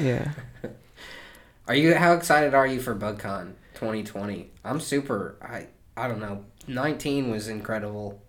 [0.00, 0.32] Yeah.
[1.68, 1.94] Are you?
[1.94, 4.50] How excited are you for BugCon 2020?
[4.64, 5.36] I'm super.
[5.40, 6.44] I I don't know.
[6.68, 8.20] 19 was incredible.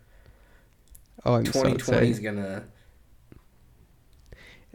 [1.25, 2.23] Oh, I'm so 2020 is excited.
[2.37, 2.63] gonna.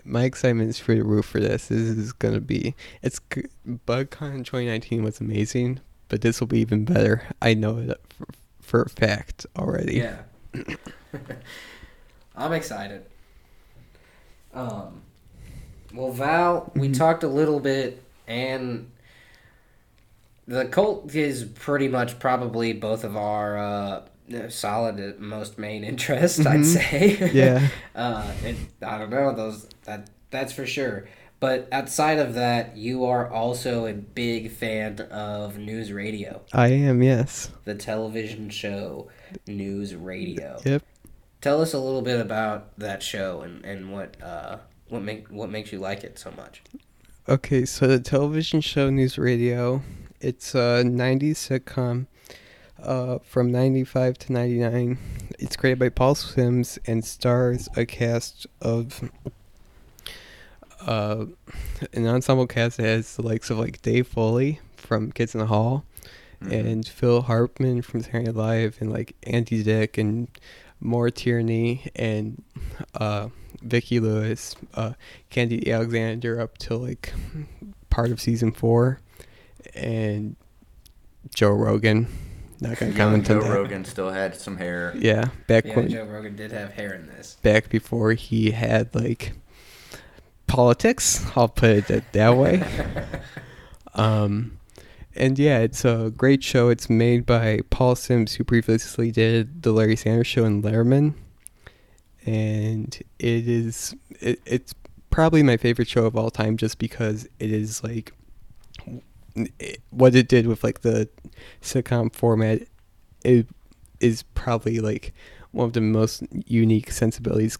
[0.05, 1.69] My excitement is through the roof for this.
[1.69, 2.75] This is gonna be.
[3.03, 3.21] It's
[3.67, 7.23] BugCon 2019 was amazing, but this will be even better.
[7.43, 8.27] I know it for,
[8.61, 9.97] for a fact already.
[9.99, 10.19] Yeah.
[12.37, 13.05] I'm excited.
[14.55, 15.03] Um.
[15.95, 16.99] Well, Val, we Mhm.
[16.99, 18.91] talked a little bit, and
[20.47, 24.03] the cult is pretty much probably both of our uh,
[24.51, 26.45] solid most main interests.
[26.45, 26.65] I'd Mhm.
[26.65, 27.31] say.
[27.33, 27.69] Yeah.
[27.95, 31.09] Uh, it, I don't know those that that's for sure.
[31.41, 37.03] But outside of that, you are also a big fan of news radio, I am.
[37.03, 37.53] Yes.
[37.65, 39.09] the television show
[39.47, 40.61] News Radio.
[40.65, 40.83] Yep.
[41.41, 45.51] Tell us a little bit about that show and, and what uh what make what
[45.51, 46.63] makes you like it so much.
[47.29, 49.83] Okay, so the television show News Radio,
[50.21, 52.07] it's a 90s sitcom
[52.83, 54.99] uh, from 95 to 99.
[55.39, 59.11] It's created by Paul Simms and stars a cast of
[60.87, 61.27] uh,
[61.93, 65.47] an ensemble cast that has the likes of like Dave Foley from Kids in the
[65.47, 65.85] Hall
[66.43, 66.53] Mhm.
[66.71, 70.29] and Phil Hartman from Saturday Night Live and like Andy Dick and
[70.81, 72.43] Maura Tierney and
[72.95, 73.29] uh,
[73.61, 74.93] Vicki Lewis, uh,
[75.33, 77.13] Khandi Alexander up till like
[77.91, 79.01] part of season four,
[79.75, 80.37] and
[81.35, 82.07] Joe Rogan.
[82.61, 83.51] Not gonna Young comment Joe on that.
[83.55, 84.93] Rogan still had some hair.
[84.97, 87.37] Yeah, back Yeah, when Joe Rogan did have hair in this.
[87.43, 89.33] back before he had like
[90.49, 91.25] politics.
[91.37, 92.63] I'll put it that, way.
[93.95, 94.59] Um,
[95.17, 96.69] and yeah, it's a great show.
[96.69, 101.15] It's made by Paul Simms, who previously did the Larry Sanders Show and Letterman,
[102.25, 104.75] and it is it, it's
[105.11, 108.13] probably my favorite show of all time, just because it is like
[109.59, 111.09] it, what it did with like the
[111.61, 112.63] sitcom format.
[113.25, 113.49] It
[113.99, 115.13] is probably like
[115.51, 117.59] one of the most unique sensibilities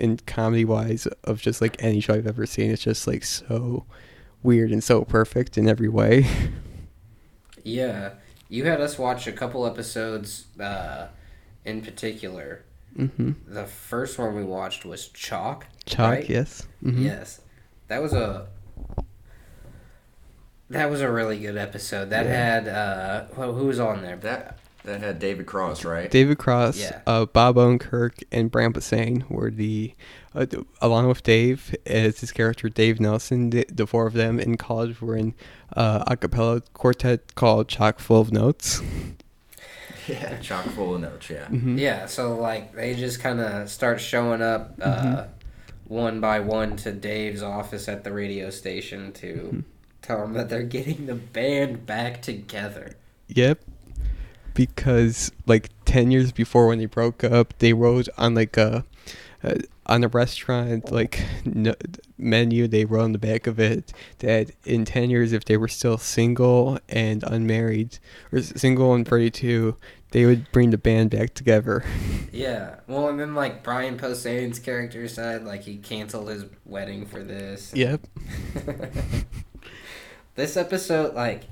[0.00, 2.70] in comedy wise of just like any show I've ever seen.
[2.70, 3.84] It's just like so
[4.42, 6.26] weird and so perfect in every way.
[7.62, 8.14] Yeah,
[8.48, 11.08] you had us watch a couple episodes uh,
[11.64, 12.64] in particular.
[12.96, 15.66] hmm The first one we watched was Chalk.
[15.84, 16.28] Chalk, right?
[16.30, 16.66] yes.
[16.82, 17.40] hmm Yes,
[17.88, 18.48] that was a
[20.70, 22.10] that was a really good episode.
[22.10, 22.32] That Yeah.
[22.32, 24.16] had uh, who who was on there?
[24.16, 26.10] That that had David Cross, right?
[26.10, 27.00] David Cross, Yeah.
[27.06, 29.94] uh, Bob Odenkirk, and Brian Posehn were the,
[30.34, 33.50] uh, th- along with Dave as his character Dave Nelson.
[33.50, 35.34] The, the four of them in college were in
[35.76, 38.80] uh, a cappella quartet called Chock Full of Notes.
[40.08, 41.28] yeah, chock full of notes.
[41.30, 41.46] Yeah.
[41.46, 45.28] hmm Yeah, so like they just kind of start showing up uh, Mhm.
[45.86, 49.64] one by one to Dave's office at the radio station to Mhm.
[50.02, 52.92] tell him that they're getting the band back together.
[53.28, 53.60] Yep.
[54.54, 58.84] Because like ten years before when they broke up, they wrote on like a
[59.42, 59.54] uh,
[59.86, 61.74] on a restaurant like no,
[62.18, 62.68] menu.
[62.68, 65.98] They wrote on the back of it that in ten years, if they were still
[65.98, 67.98] single and unmarried,
[68.32, 69.76] or single and thirty two,
[70.10, 71.84] they would bring the band back together.
[72.32, 77.24] Yeah, well, and then like Brian Posehn's character said like he canceled his wedding for
[77.24, 77.72] this.
[77.74, 78.06] yep.
[80.36, 81.42] this episode, like,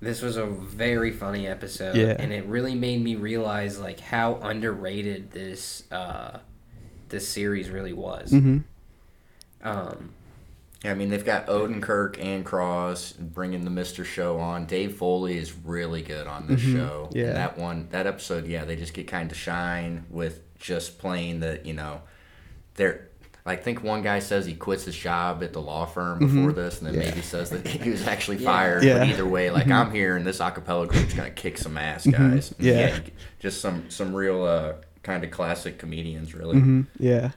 [0.00, 2.16] this was a very funny episode, Yeah.
[2.18, 6.38] and it really made me realize like how underrated this uh,
[7.08, 8.30] this series really was.
[8.30, 8.58] hmm
[9.62, 10.10] Um,
[10.84, 14.64] Yeah, I mean they've got Odenkirk and Cross bringing the Mister Show on.
[14.64, 17.10] Dave Foley is really good on this Mhm, show.
[17.12, 17.26] yeah.
[17.26, 21.40] And that one, that episode, yeah, they just get kind of shine with just playing
[21.40, 22.00] the, you know,
[22.76, 23.08] they're.
[23.46, 26.54] I think one guy says he quits his job at the law firm before Mhm,
[26.54, 27.08] this, and then yeah.
[27.10, 28.82] maybe says that he was actually fired.
[28.84, 28.98] Yeah.
[28.98, 29.72] But either way, like Mhm.
[29.86, 32.52] I'm here, and this acapella group's gonna kick some ass, Mhm, guys.
[32.58, 32.96] And yeah.
[32.96, 36.58] you get just some some real uh, kind of classic comedians, really.
[36.60, 37.30] hmm Yeah.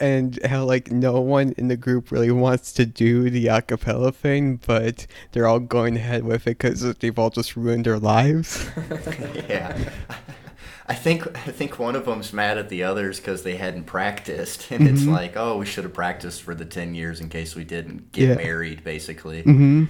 [0.00, 4.58] And how like no one in the group really wants to do the acapella thing,
[4.66, 8.66] but they're all going ahead with it because they've all just ruined their lives.
[9.48, 9.78] yeah.
[10.88, 14.68] I think I think one of them's mad at the others because they hadn't practiced,
[14.70, 15.12] and it's Mhm.
[15.12, 18.28] like, oh, we should have practiced for the ten years in case we didn't get
[18.28, 18.34] Yeah.
[18.36, 19.42] married, basically.
[19.42, 19.84] hmm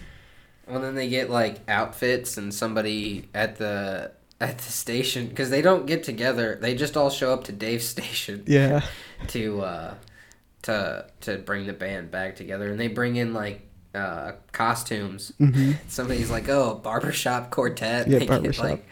[0.69, 5.63] well, then they get like outfits and somebody at the at the station because they
[5.63, 6.59] don't get together.
[6.61, 8.43] They just all show up to Dave's station.
[8.47, 8.81] Yeah.
[9.29, 9.95] to uh
[10.63, 13.63] to to bring the band back together and they bring in like
[13.95, 15.33] uh, costumes.
[15.39, 18.65] hmm Somebody's like, "Oh, barbershop quartet." Yeah, They get, barbershop.
[18.65, 18.87] like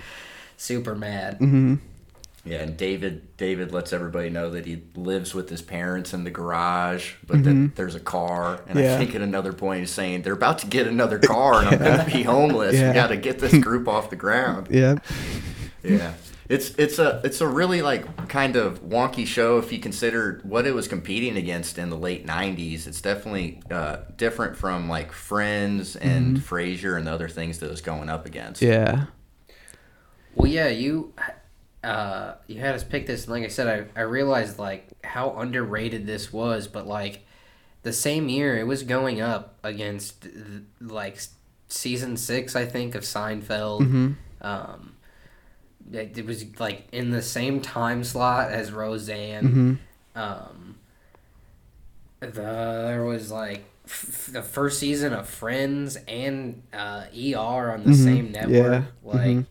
[0.56, 1.36] super mad.
[1.38, 1.74] hmm
[2.46, 6.30] Yeah, and David David lets everybody know that he lives with his parents in the
[6.30, 8.62] garage, but that there's a car.
[8.68, 8.98] And I Mm-hmm.
[8.98, 12.04] Think at another point he's saying they're about to get another car, and I'm going
[12.06, 12.74] to be homeless.
[12.74, 12.88] Yeah.
[12.88, 14.68] We got to get this group off the ground.
[14.70, 14.96] Yeah.
[15.82, 16.14] Yeah,
[16.48, 20.66] it's it's a it's a really like kind of wonky show if you consider what
[20.66, 22.86] it was competing against in the late '90s.
[22.86, 27.70] It's definitely uh, different from like Friends and Frasier and the other things that it
[27.70, 28.62] was going up against.
[28.62, 29.06] Yeah.
[30.34, 31.12] Well, yeah, you
[31.84, 35.36] uh, you had us pick this, and like I said, I, I realized like how
[35.38, 37.24] underrated this was, but like
[37.82, 40.26] the same year it was going up against
[40.80, 41.18] like
[41.68, 43.86] season six, I think, of Seinfeld.
[43.86, 44.96] hmm Um,
[45.92, 49.78] it, it was like in the same time slot as Roseanne.
[50.14, 50.76] hmm Um,
[52.20, 57.90] the, there was like f- the first season of Friends and uh, ER on the
[57.90, 57.94] Mhm.
[58.04, 58.52] same network.
[58.52, 58.82] Yeah.
[59.02, 59.46] Like, mhm.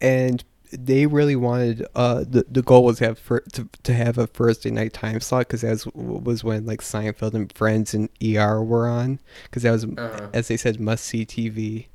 [0.00, 4.18] And they really wanted uh the the goal was to have fir- to, to have
[4.18, 8.08] a Thursday night time slot because that was, was when like Seinfeld and Friends and
[8.22, 10.28] ER were on because that was Uh-huh.
[10.32, 11.86] as they said must see TV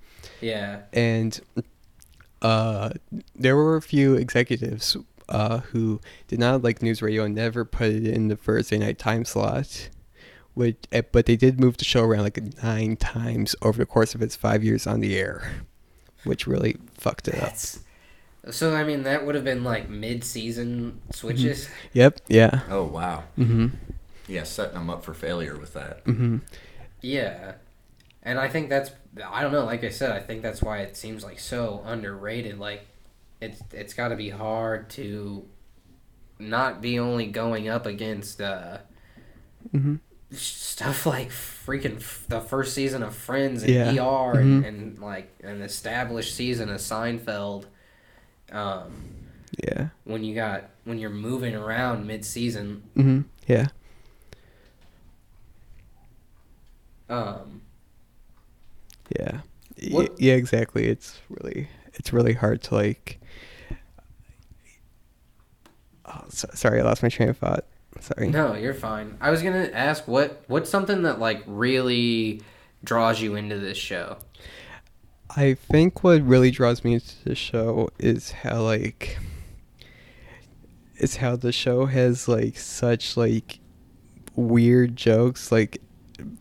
[0.41, 0.81] yeah.
[0.93, 1.39] and
[2.41, 2.89] uh
[3.35, 4.97] there were a few executives
[5.29, 8.99] uh who did not like news radio and never put it in the Thursday night
[8.99, 9.89] time slot.
[10.53, 14.15] Which, eh, but they did move the show around like nine times over the course
[14.15, 15.51] of its five years on the air,
[16.23, 17.53] which really fucked it up.
[18.45, 18.73] That's so.
[18.75, 21.67] I mean, that would have been like mid-season switches.
[21.93, 22.21] Yep.
[22.29, 22.61] Yeah.
[22.69, 23.23] Oh wow.
[23.37, 23.67] Mm-hmm.
[24.27, 26.05] Yeah, setting them up for failure with that.
[26.05, 26.37] Mm-hmm.
[27.01, 27.55] Yeah,
[28.23, 28.91] and I think that's.
[29.25, 29.65] I don't know.
[29.65, 32.57] Like I said, I think that's why it seems like so underrated.
[32.59, 32.85] Like,
[33.41, 35.45] it's it's got to be hard to
[36.39, 38.77] not be only going up against uh,
[39.73, 39.95] Mm-hmm.
[40.31, 44.05] stuff like freaking f- the first season of Friends and Yeah.
[44.05, 47.65] ER and, and like an established season of Seinfeld.
[48.51, 48.91] Um,
[49.63, 49.87] Yeah.
[50.03, 53.21] when you got when you're moving around mid-season, Mm-hmm.
[53.47, 53.67] Yeah.
[57.09, 57.61] um,
[59.17, 59.41] Yeah.
[59.91, 60.33] What- yeah.
[60.33, 60.85] Exactly.
[60.87, 63.19] It's really it's really hard to like.
[66.05, 67.65] Oh, so, sorry, I lost my train of thought.
[68.01, 68.27] Sorry.
[68.29, 69.17] no, you're fine.
[69.21, 72.41] I was gonna ask what what's something that like really
[72.83, 74.17] draws you into this show.
[75.35, 79.19] I think what really draws me into the show is how like
[80.97, 83.59] is how the show has like such like
[84.35, 85.81] weird jokes like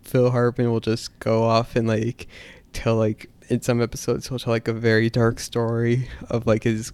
[0.03, 2.29] Phil Hartman will just go off and like
[2.73, 6.93] tell like in some episodes he'll tell like a very dark story of like his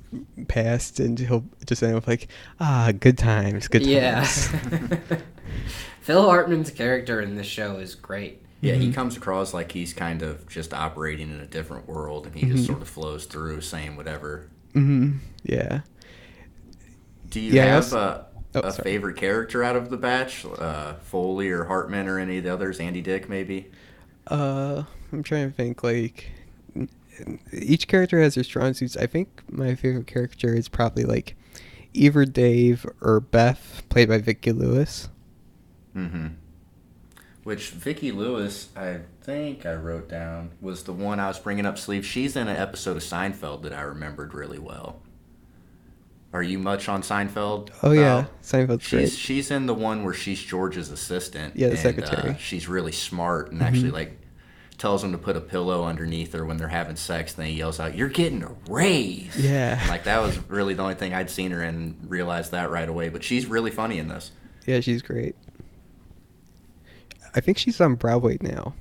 [0.48, 2.28] past and he'll just end with like
[2.60, 5.18] ah good times good times yeah.
[6.00, 8.42] Phil Hartman's character in this show is great.
[8.62, 8.94] Yeah, he Mhm.
[8.94, 12.52] comes across like he's kind of just operating in a different world, and he Mhm.
[12.52, 14.46] just sort of flows through, saying whatever.
[14.74, 15.80] hmm yeah
[17.28, 20.44] Do you Yeah, have a, oh, a favorite character out of the batch?
[20.44, 22.80] Uh, Foley or Hartman or any of the others?
[22.80, 23.70] Andy Dick, maybe.
[24.26, 25.82] Uh, I'm trying to think.
[25.84, 26.30] Like,
[27.52, 28.96] each character has their strong suits.
[28.96, 31.34] I think my favorite character is probably like
[31.94, 35.08] either Dave or Beth, played by Vicky Lewis.
[35.96, 36.26] Mm-hmm.
[37.42, 41.78] Which Vicky Lewis, I think I wrote down, was the one I was bringing up
[41.78, 42.04] sleeve.
[42.04, 45.00] She's in an episode of Seinfeld that I remembered really well.
[46.32, 47.70] Are you much on Seinfeld?
[47.82, 48.30] Oh yeah, Val?
[48.42, 49.10] Seinfeld's She's great.
[49.12, 51.56] she's in the one where she's George's assistant.
[51.56, 52.22] Yeah, the and, secretary.
[52.22, 52.34] Mm-hmm.
[52.36, 54.16] Uh, she's really smart and actually like
[54.78, 57.32] tells him to put a pillow underneath her when they're having sex.
[57.32, 59.84] Then he yells out, "You're getting a raise!" Yeah.
[59.88, 61.74] like that was really the only thing I'd seen her in.
[61.74, 63.08] and Realized that right away.
[63.08, 64.30] But she's really funny in this.
[64.66, 65.34] Yeah, she's great.
[67.34, 68.74] I think she's on Broadway now.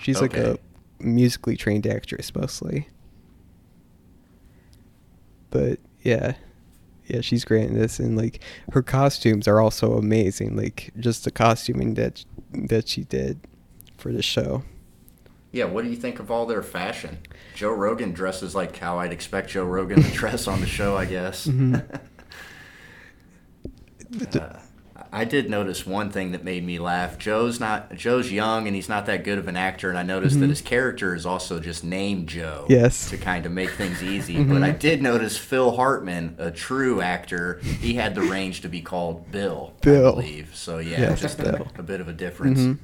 [0.00, 0.58] She's like a
[1.00, 2.88] musically trained actress mostly.
[5.50, 6.34] But yeah.
[7.06, 8.40] Yeah, she's great in this and like
[8.72, 10.56] her costumes are also amazing.
[10.56, 13.40] Like just the costuming that that she did
[13.96, 14.62] for the show.
[15.50, 17.18] Yeah, what do you think of all their fashion?
[17.54, 21.04] Joe Rogan dresses like how I'd expect Joe Rogan to dress on the show, I
[21.06, 21.46] guess.
[24.10, 24.36] Mhm.
[24.36, 24.58] Uh,
[25.10, 27.18] I did notice one thing that made me laugh.
[27.18, 30.38] Joe's not Joe's young and he's not that good of an actor, and I noticed
[30.40, 30.50] that Mhm.
[30.50, 32.66] his character is also just named Joe.
[32.68, 33.08] Yes.
[33.10, 34.42] To kind of make things easy.
[34.42, 38.80] But I did notice Phil Hartman, a true actor, he had the range to be
[38.82, 39.72] called Bill.
[39.80, 40.08] Bill.
[40.08, 40.50] I believe.
[40.54, 42.60] So yeah, Yes, just a, a bit of a difference.
[42.60, 42.78] Mhm.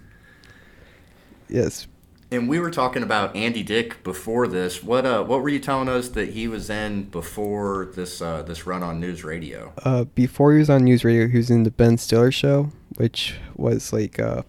[1.48, 1.86] Yes.
[2.30, 4.82] And we were talking about Andy Dick before this.
[4.82, 8.66] What uh, what were you telling us that he was in before this uh, this
[8.66, 9.72] run on news radio?
[9.84, 13.36] Uh, before he was on news radio, he was in the Ben Stiller show, which
[13.56, 14.42] was like uh,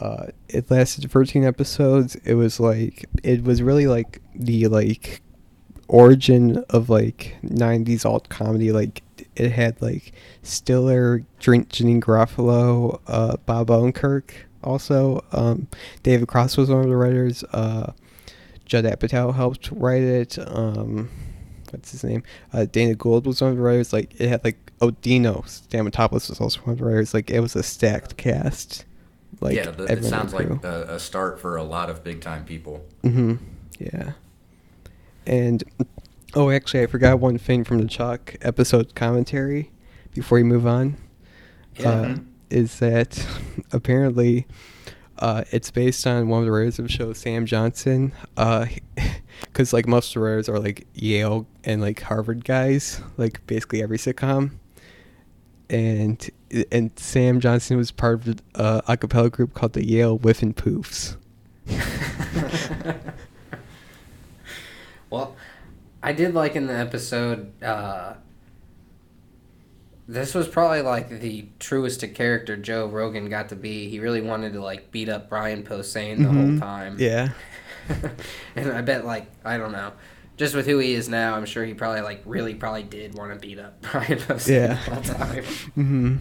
[0.00, 2.16] uh, it lasted 13 episodes.
[2.24, 5.22] It was like it was really like the like
[5.86, 8.72] origin of like 90s alt comedy.
[8.72, 9.02] Like
[9.36, 10.12] it had like
[10.42, 14.32] Stiller, Drink Janeane Garofalo, uh, Bob Odenkirk.
[14.62, 15.68] Also, um,
[16.02, 17.44] David Cross was one of the writers.
[17.52, 17.92] Uh,
[18.64, 20.38] Judd Apatow helped write it.
[20.38, 21.10] Um,
[21.70, 22.22] what's his name?
[22.52, 23.92] Uh, Dana Gould was one of the writers.
[23.92, 27.14] Like it had like Odino Stamatopoulos was also one of the writers.
[27.14, 28.84] Like it was a stacked cast.
[29.40, 32.44] Like yeah, the, it sounds like a, a start for a lot of big time
[32.44, 32.84] people.
[33.02, 33.36] Mm-hmm.
[33.78, 34.12] Yeah.
[35.26, 35.64] And
[36.34, 39.70] oh, actually, I forgot one thing from the Chalk episode commentary
[40.14, 40.96] before we move on.
[41.76, 41.88] Yeah.
[41.88, 42.16] Uh,
[42.52, 43.26] is that
[43.72, 44.46] apparently
[45.18, 48.12] uh, it's based on one of the writers of the show, Sam Johnson.
[49.40, 53.82] Because like most of the writers are like Yale and like Harvard guys, like basically
[53.82, 54.52] every sitcom.
[55.68, 56.30] And
[56.70, 61.16] and Sam Johnson was part of uh, a cappella group called the Yale Whiffenpoofs.
[65.10, 65.34] well,
[66.02, 67.52] I did like in the episode.
[67.62, 68.14] Uh,
[70.08, 73.88] this was probably like the truest to character Joe Rogan got to be.
[73.88, 76.60] He really wanted to like beat up Brian Posehn the whole Mhm.
[76.60, 76.96] time.
[76.98, 77.30] Yeah.
[78.56, 79.92] and I bet like I don't know,
[80.36, 83.32] just with who he is now, I'm sure he probably like really probably did want
[83.32, 84.66] to beat up Brian Posehn Yeah.
[84.66, 85.44] the whole time.
[85.74, 86.16] hmm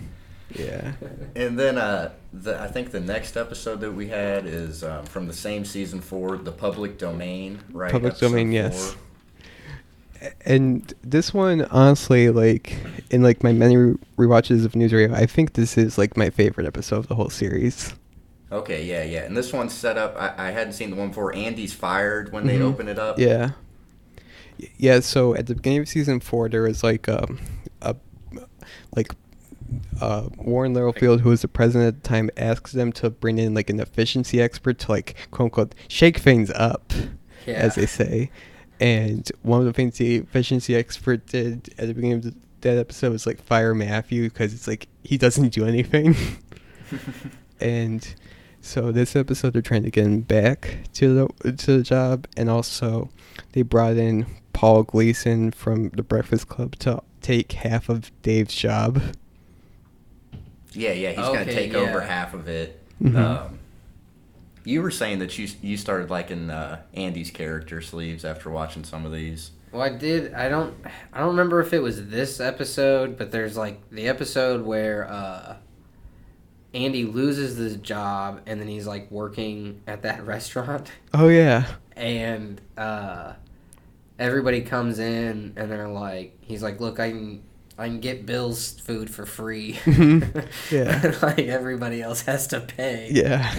[0.53, 0.91] Yeah.
[1.36, 5.27] And then uh, the, I think the next episode that we had is um, from
[5.27, 7.91] the same season four, the public domain, right?
[7.91, 8.95] Public Episode Domain, yes.
[10.45, 12.78] And this one, honestly, like
[13.09, 16.30] in like my many re- rewatches of News Radio, I think this is like my
[16.30, 17.93] favorite episode of the whole series.
[18.51, 19.24] Okay, yeah, yeah.
[19.24, 20.15] And this one's set up.
[20.19, 21.34] I, I hadn't seen the one before.
[21.34, 22.63] Andy's fired when they Mhm.
[22.74, 23.17] open it up.
[23.17, 23.51] Yeah.
[24.78, 24.99] Yeah.
[24.99, 27.39] So at the beginning of season four, there was like um,
[27.82, 27.95] a
[28.95, 29.13] like
[30.01, 33.53] uh, Warren Littlefield, who was the president at the time, asks them to bring in
[33.53, 36.91] like an efficiency expert to like quote unquote shake things up,
[37.47, 37.53] Yeah.
[37.55, 38.30] as they say.
[38.82, 42.77] And one of the things the efficiency expert did at the beginning of the, that
[42.77, 46.15] episode was like fire Matthew because it's like he doesn't do anything.
[47.61, 48.15] and
[48.59, 51.13] so this episode they're trying to get him back to
[51.43, 53.09] the to the job, and also
[53.53, 59.01] they brought in Paul Gleason from the Breakfast Club to take half of Dave's job.
[60.73, 61.09] Yeah, yeah.
[61.09, 62.82] He's gonna Okay, take over half of it.
[63.01, 63.17] Mm-hmm.
[63.17, 63.59] Um,
[64.64, 69.05] you were saying that you you started liking uh, Andy's character sleeves after watching some
[69.05, 69.51] of these.
[69.72, 70.34] Well, I did.
[70.34, 70.76] I don't.
[71.14, 75.55] I don't remember if it was this episode, but there's like the episode where uh,
[76.74, 82.59] Andy loses his job, and then he's like working at that restaurant, Oh yeah, and
[82.78, 83.34] uh,
[84.20, 87.43] everybody comes in, and they're like, he's like, "Look, I can."
[87.78, 89.80] I can get Bill's food for free.
[90.72, 91.16] Yeah.
[91.24, 93.09] like everybody else has to pay.
[93.12, 93.55] yeah.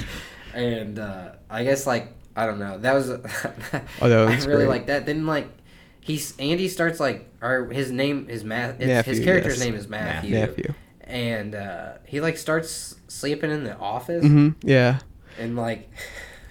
[0.55, 2.79] And uh, I guess like I don't know.
[2.79, 3.11] That was
[4.01, 5.07] Oh, that I really like that.
[5.07, 5.49] Then like
[6.01, 8.81] he's Andy starts like or his name is Matt.
[8.81, 9.65] His character's yes.
[9.65, 10.35] name is Matthew.
[10.35, 10.75] Matthew.
[11.05, 14.67] And uh, he like starts sleeping in the office Mm-hmm.
[14.69, 15.01] Yeah.
[15.39, 15.91] and like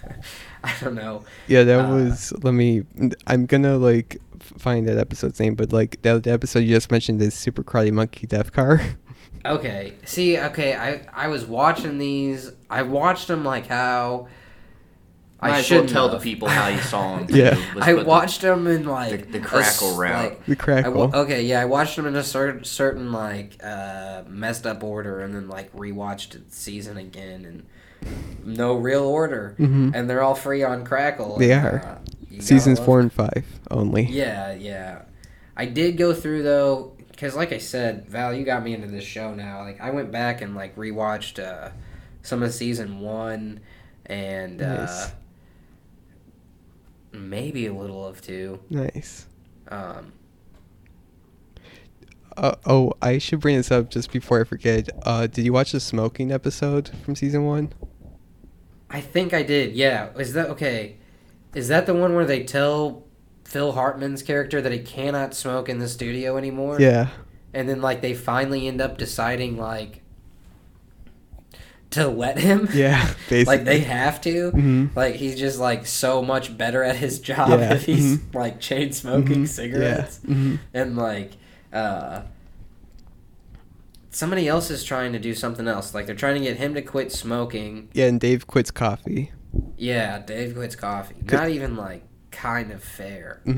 [0.64, 1.24] I don't know.
[1.48, 2.34] Yeah, that Uh, was.
[2.44, 2.84] Let me.
[3.28, 7.22] I'm gonna like find that episode's name, but like that the episode you just mentioned
[7.22, 8.82] is Super Karate Monkey Death Car.
[9.44, 9.94] Okay.
[10.06, 12.52] See, okay, I I was watching these.
[12.72, 14.28] I watched them like how
[15.42, 17.28] Might I as well shouldn't tell the people how you saw them.
[17.36, 17.58] Yeah.
[17.82, 20.24] I watched them in like the a crackle s- route.
[20.32, 20.94] like, the crackle.
[20.94, 25.20] wa- okay, yeah, I watched them in a certain certain like uh, messed up order,
[25.22, 27.66] and then like rewatched the season again, and
[28.44, 29.94] no real order, Mhm.
[29.96, 31.38] and they're all free on Crackle.
[31.38, 31.86] They and, are.
[31.86, 34.04] uh, Seasons four and five only.
[34.06, 35.02] Yeah, yeah.
[35.58, 39.04] I did go through though, because like I said, Val, you got me into this
[39.04, 39.60] show now.
[39.62, 41.70] Like I went back and like rewatched uh,
[42.22, 43.60] some of season one,
[44.06, 45.08] and uh,
[47.12, 48.60] maybe a little of two.
[48.70, 49.28] Nice.
[49.68, 50.14] Um,
[52.38, 54.90] Uh, oh, I should bring this up just before I forget.
[55.04, 57.74] Uh, did you watch the smoking episode from season one?
[58.90, 59.74] I think I did.
[59.74, 60.10] Yeah.
[60.18, 60.98] Is that okay?
[61.54, 63.04] Is that the one where they tell
[63.44, 66.80] Phil Hartman's character that he cannot smoke in the studio anymore?
[66.80, 67.10] Yeah.
[67.54, 70.01] And then like they finally end up deciding like
[71.92, 72.68] to let him.
[72.74, 73.14] Yeah.
[73.30, 73.44] Basically.
[73.58, 74.52] like they have to.
[74.52, 78.34] hmm Like he's just like so much better at his job Yeah, if he's mhm.
[78.36, 80.58] like chain smoking Mhm, cigarettes Yeah.
[80.74, 81.32] and like
[81.74, 82.24] uh
[84.10, 85.94] somebody else is trying to do something else.
[85.94, 87.90] Like they're trying to get him to quit smoking.
[87.94, 89.32] Yeah, and Dave quits coffee.
[89.78, 91.16] Yeah, Dave quits coffee.
[91.32, 93.42] Not even like kind of fair.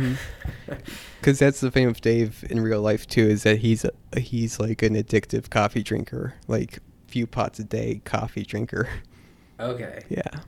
[1.20, 4.60] Because that's the thing with Dave in real life too, is that he's a, he's
[4.60, 6.80] like an addictive coffee drinker, like
[7.14, 8.90] few pots a day coffee drinker.
[9.60, 10.04] Okay.
[10.10, 10.40] Yeah.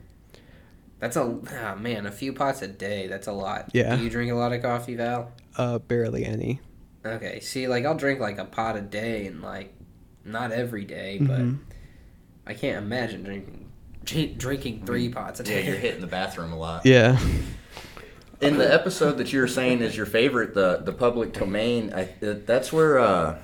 [0.98, 3.06] That's a oh, man, a few pots a day.
[3.06, 3.70] That's a lot.
[3.72, 3.94] Yeah.
[3.94, 5.30] Do you drink a lot of coffee, Val?
[5.56, 6.60] Uh, barely any.
[7.04, 7.38] Okay.
[7.40, 9.72] See, like I'll drink like a pot a day, and like
[10.24, 11.58] not every day, but Mhm.
[12.46, 15.56] I can't imagine drinking drinking three pots a day.
[15.56, 15.68] Yeah, day.
[15.68, 16.84] you're hitting the bathroom a lot.
[16.84, 17.18] Yeah.
[18.40, 22.08] In the episode that you were saying is your favorite, the the public domain, I,
[22.20, 23.38] that's where uh,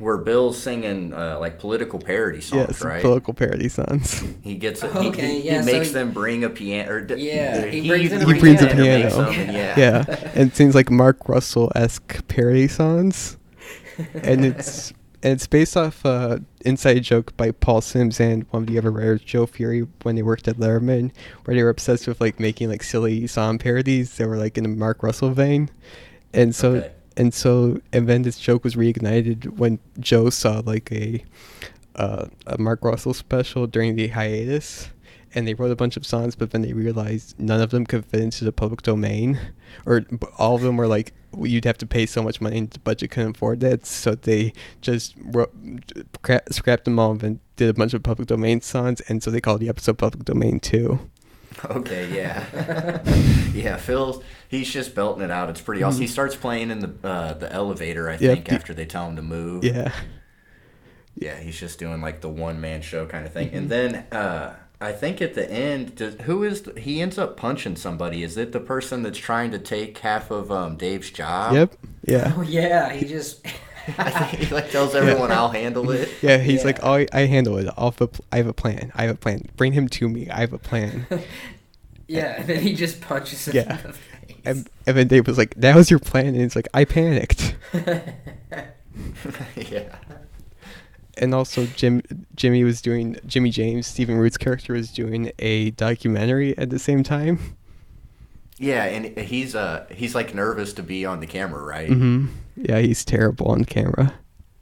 [0.00, 2.82] where Bill's singing uh, like political parody songs, Yes.
[2.82, 3.00] right?
[3.02, 4.24] Political parody songs.
[4.42, 4.94] he gets it.
[4.96, 6.90] Okay, he, yeah, he so makes he- them bring a piano.
[6.90, 9.30] Or d- Yeah, he he, brings in a He brings piano, makes piano.
[9.30, 9.78] them, yeah.
[9.78, 10.30] yeah.
[10.34, 13.36] And it seems like Mark Russell esque parody songs.
[14.14, 14.92] and it's
[15.22, 18.90] and it's based off uh inside joke by Paul Simms and one of the other
[18.90, 21.10] writers, Joe Furey, when they worked at Letterman,
[21.44, 24.64] where they were obsessed with like making like silly song parodies that were like in
[24.64, 25.68] a Mark Russell vein.
[26.32, 26.92] And so Okay.
[27.20, 31.22] And so and then this joke was reignited when Joe saw like a
[31.94, 34.88] uh, a Mark Russell special during the hiatus,
[35.34, 38.06] and they wrote a bunch of songs, but then they realized none of them could
[38.06, 39.38] fit into the public domain,
[39.84, 40.06] or
[40.38, 43.10] all of them were like you'd have to pay so much money, and the budget
[43.10, 45.52] couldn't afford that, so they just wrote,
[46.50, 49.60] scrapped them all and did a bunch of public domain songs, and so they called
[49.60, 51.10] the episode Public Domain Two.
[51.66, 53.02] Okay, yeah,
[53.52, 53.76] yeah.
[53.76, 55.48] Phil, he's just belting it out.
[55.48, 56.00] It's pretty awesome.
[56.02, 58.24] He starts playing in the uh, the elevator, I Mm-hmm.
[58.24, 58.34] Yep.
[58.34, 59.64] think, after they tell him to move.
[59.64, 59.92] Yeah,
[61.14, 63.48] Yeah, he's just doing like the one man show kind of thing.
[63.48, 63.56] Mm-hmm.
[63.56, 67.36] And then uh, I think at the end, does, who is the, he ends up
[67.36, 68.22] punching somebody?
[68.22, 71.52] Is it the person that's trying to take half of um, Dave's job?
[71.54, 71.74] yep,
[72.06, 72.32] yeah.
[72.36, 73.44] Oh yeah, he just
[73.98, 76.10] I think he like tells everyone I'll handle it.
[76.22, 76.66] Yeah, he's Yeah.
[76.66, 77.66] like, oh, I, I handle it.
[77.76, 78.92] I'll have a I have a plan.
[78.94, 79.48] I have a plan.
[79.56, 80.28] Bring him to me.
[80.30, 81.06] I have a plan.
[82.08, 83.78] yeah, and then he just punches him Yeah.
[84.44, 84.72] In the face.
[84.86, 87.56] And, and then Dave was like, "That was your plan," and it's like, "I panicked."
[89.56, 89.96] yeah.
[91.18, 92.02] And also, Jim
[92.34, 97.02] Jimmy was doing Jimmy James, Stephen Root's character was doing a documentary at the same
[97.02, 97.56] time.
[98.58, 101.88] Yeah, and he's uh he's like nervous to be on the camera, right?
[101.88, 102.26] Mm-hmm.
[102.56, 104.14] Yeah, he's terrible on camera.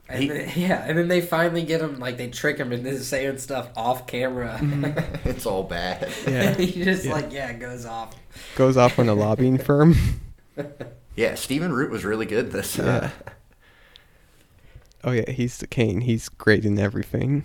[0.09, 2.97] And He- then, yeah, and then they finally get him like they trick him into
[3.03, 4.59] saying stuff off camera.
[5.23, 6.11] it's all bad.
[6.27, 6.53] Yeah.
[6.57, 7.11] he just Yeah.
[7.13, 8.15] like yeah goes off.
[8.55, 9.95] Goes off on a lobbying firm.
[11.15, 12.79] Yeah, Stephen Root was really good this.
[12.79, 13.09] Uh,
[15.03, 16.01] Oh yeah, he's the king.
[16.01, 17.43] He's great in everything.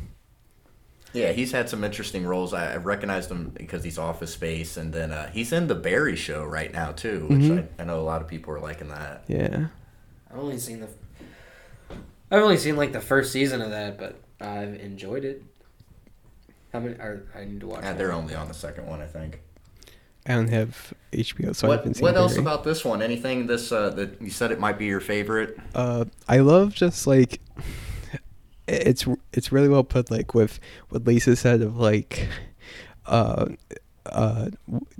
[1.12, 2.52] yeah, he's had some interesting roles.
[2.52, 6.16] I, I recognized him because he's Office Space, and then uh, he's in the Barry
[6.16, 7.68] Show right now too, which Mhm.
[7.78, 9.22] I, I know a lot of people are liking that.
[9.28, 9.66] Yeah.
[10.30, 10.88] I've only seen the.
[12.34, 15.44] I've only seen like the first season of that, but I've enjoyed it.
[16.72, 16.94] How many?
[16.96, 17.84] Are, I need to watch.
[17.84, 19.40] Yeah, they're only on the second one, I think.
[20.26, 22.42] I don't have HBO, so I what haven't seen what else Barry.
[22.42, 23.02] about this one?
[23.02, 25.56] Anything this uh, that you said it might be your favorite?
[25.76, 27.40] uh I love just like
[28.66, 30.58] it's it's really well put like with
[30.88, 32.26] what Lisa said of like
[33.06, 33.46] uh
[34.06, 34.48] uh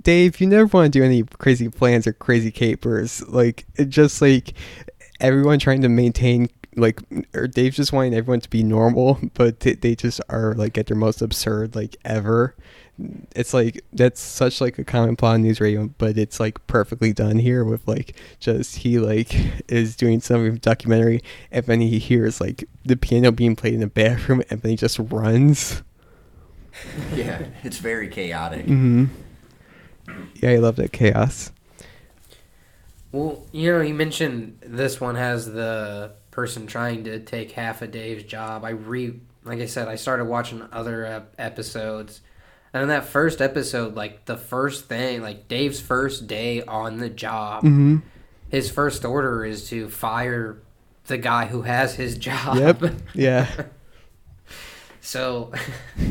[0.03, 4.21] Dave you never want to do any crazy plans or crazy capers like it just
[4.21, 4.53] like
[5.19, 7.01] everyone trying to maintain like
[7.33, 10.87] or Dave's just wanting everyone to be normal but they, they just are like at
[10.87, 12.55] their most absurd like ever
[13.35, 17.11] it's like that's such like a common plot in news radio but it's like perfectly
[17.11, 19.35] done here with like just he like
[19.67, 21.21] is doing some documentary
[21.51, 24.77] and then he hears like the piano being played in the bathroom and then he
[24.77, 25.83] just runs
[27.13, 28.65] yeah, it's very chaotic.
[28.65, 29.05] Mm-hmm.
[30.35, 31.51] yeah i love that chaos
[33.11, 37.91] Well, you know, you mentioned this one has the person trying to take half of
[37.91, 38.63] Dave's job.
[38.65, 42.21] I re, like I said, I started watching other ep- episodes,
[42.73, 47.09] and in that first episode, like the first thing, like Dave's first day on the
[47.09, 47.97] job, mm-hmm.
[48.49, 50.57] his first order is to fire
[51.07, 52.57] the guy who has his job.
[52.57, 52.81] yep
[53.13, 53.47] yeah
[55.01, 55.51] so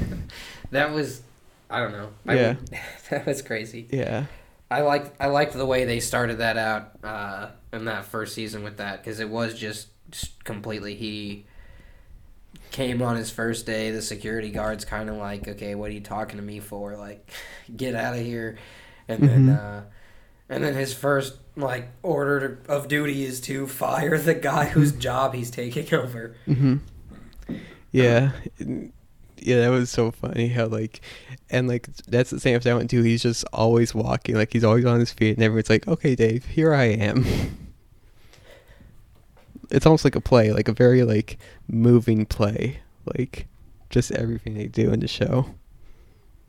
[0.70, 1.22] that was,
[1.70, 2.10] I don't know.
[2.26, 2.48] I Yeah.
[2.54, 2.70] would-
[3.10, 3.86] that was crazy.
[3.90, 4.26] yeah
[4.70, 8.64] I liked I liked the way they started that out uh, in that first season
[8.64, 11.46] with that because it was just, just completely he
[12.70, 13.90] came on his first day.
[13.90, 16.96] The security guards kind of like, okay, what are you talking to me for?
[16.96, 17.28] Like,
[17.76, 18.58] get out of here.
[19.08, 19.58] And then Mhm.
[19.58, 19.82] uh,
[20.48, 25.34] and then his first like order of duty is to fire the guy whose job
[25.34, 26.34] he's taking over.
[26.46, 26.76] hmm
[27.92, 28.32] Yeah.
[29.38, 31.00] Yeah, that was so funny how like
[31.50, 33.02] and like that's the same if i went too.
[33.02, 36.46] He's just always walking, like he's always on his feet and everyone's like, Okay, Dave,
[36.46, 37.24] here I am.
[39.70, 41.38] It's almost like a play, like a very like
[41.68, 42.80] moving play.
[43.16, 43.46] Like
[43.90, 45.54] just everything they do in the show.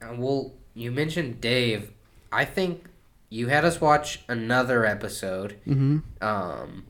[0.01, 1.91] Well, you mentioned Dave.
[2.31, 2.85] I think
[3.29, 5.55] you had us watch another episode.
[5.67, 5.99] Mm-hmm.
[6.21, 6.85] um,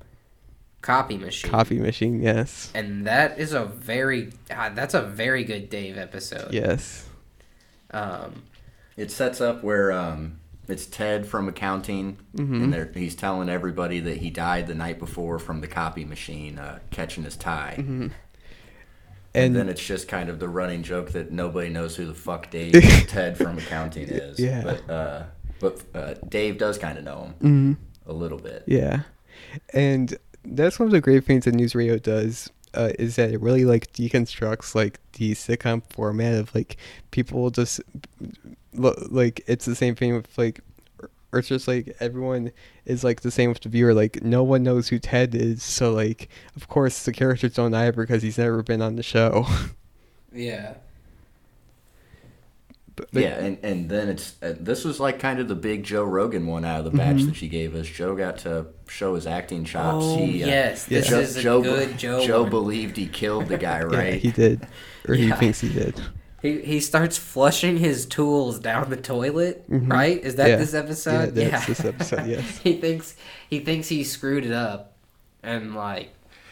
[0.82, 1.50] copy machine.
[1.50, 2.72] Copy machine, yes.
[2.76, 6.54] And that is a very uh, that's a very good Dave episode.
[6.54, 7.08] Yes.
[7.92, 8.44] Um,
[8.96, 12.64] it sets up where um, it's Ted from accounting, Mm-hmm.
[12.64, 16.60] and they're, he's telling everybody that he died the night before from the copy machine
[16.60, 17.76] uh, catching his tie.
[17.78, 18.02] Mm-hmm.
[18.02, 18.12] And
[19.34, 22.50] And then it's just kind of the running joke that nobody knows who the fuck
[22.50, 22.74] Dave
[23.08, 24.40] Ted from accounting is.
[24.40, 24.64] Yeah.
[24.64, 25.24] But uh,
[25.60, 28.10] but uh, Dave does kind of know him mhm.
[28.10, 28.64] a little bit.
[28.66, 29.02] Yeah,
[29.74, 33.42] and that's one of the great things that news radio does uh, is that it
[33.42, 36.78] really like deconstructs like the sitcom format of like
[37.12, 37.82] people just
[38.78, 40.60] like it's the same thing with like
[41.32, 42.52] or it's just like everyone
[42.86, 45.92] is like the same with the viewer like no one knows who ted is so
[45.94, 49.46] like of course the characters don't either because he's never been on the show
[50.34, 50.74] Yeah.
[52.96, 55.84] but, but- yeah, and, and then it's uh, this was like kind of the big
[55.84, 57.26] Joe Rogan one out of the batch Mhm.
[57.28, 57.88] that she gave us.
[57.88, 60.06] Joe got to show his acting chops.
[60.06, 60.88] Oh, he, uh, yes.
[60.90, 61.00] Yeah.
[61.00, 62.26] This Joe, is a Joe, good Joe.
[62.26, 62.50] Joe one.
[62.50, 64.22] believed he killed the guy, yeah, right?
[64.22, 64.66] he did
[65.08, 66.00] or he thinks he did
[66.46, 69.92] He he starts flushing his tools down the toilet, Mhm.
[69.92, 70.24] right?
[70.24, 70.56] Is that Yeah.
[70.58, 71.36] this episode?
[71.36, 72.60] Yeah, that's this episode, yes.
[72.64, 73.16] he thinks
[73.50, 74.94] he thinks he screwed it up,
[75.44, 76.10] and like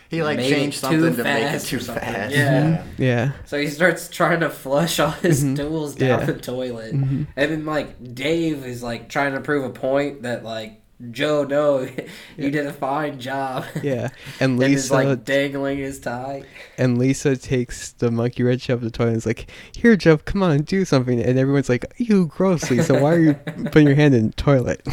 [0.10, 2.04] He like Made it changed too something to make it too or something.
[2.04, 2.36] fast.
[2.36, 2.84] Yeah.
[3.00, 5.56] yeah so he starts trying to flush all his Mhm.
[5.58, 6.26] tools down Yeah.
[6.28, 7.26] the toilet, Mhm.
[7.36, 10.82] and then like Dave is like trying to prove a point that like
[11.12, 11.82] Joe, no,
[12.38, 13.66] you did a fine job.
[13.84, 16.44] yeah and and is lisa like dangling his tie.
[16.78, 20.18] And Lisa takes the monkey wrench out of the toilet and is like, Here, Joe,
[20.18, 21.20] come on, do something.
[21.20, 23.00] And everyone's like, You gross, Lisa.
[23.00, 23.34] Why are you
[23.66, 24.86] putting your hand in the toilet?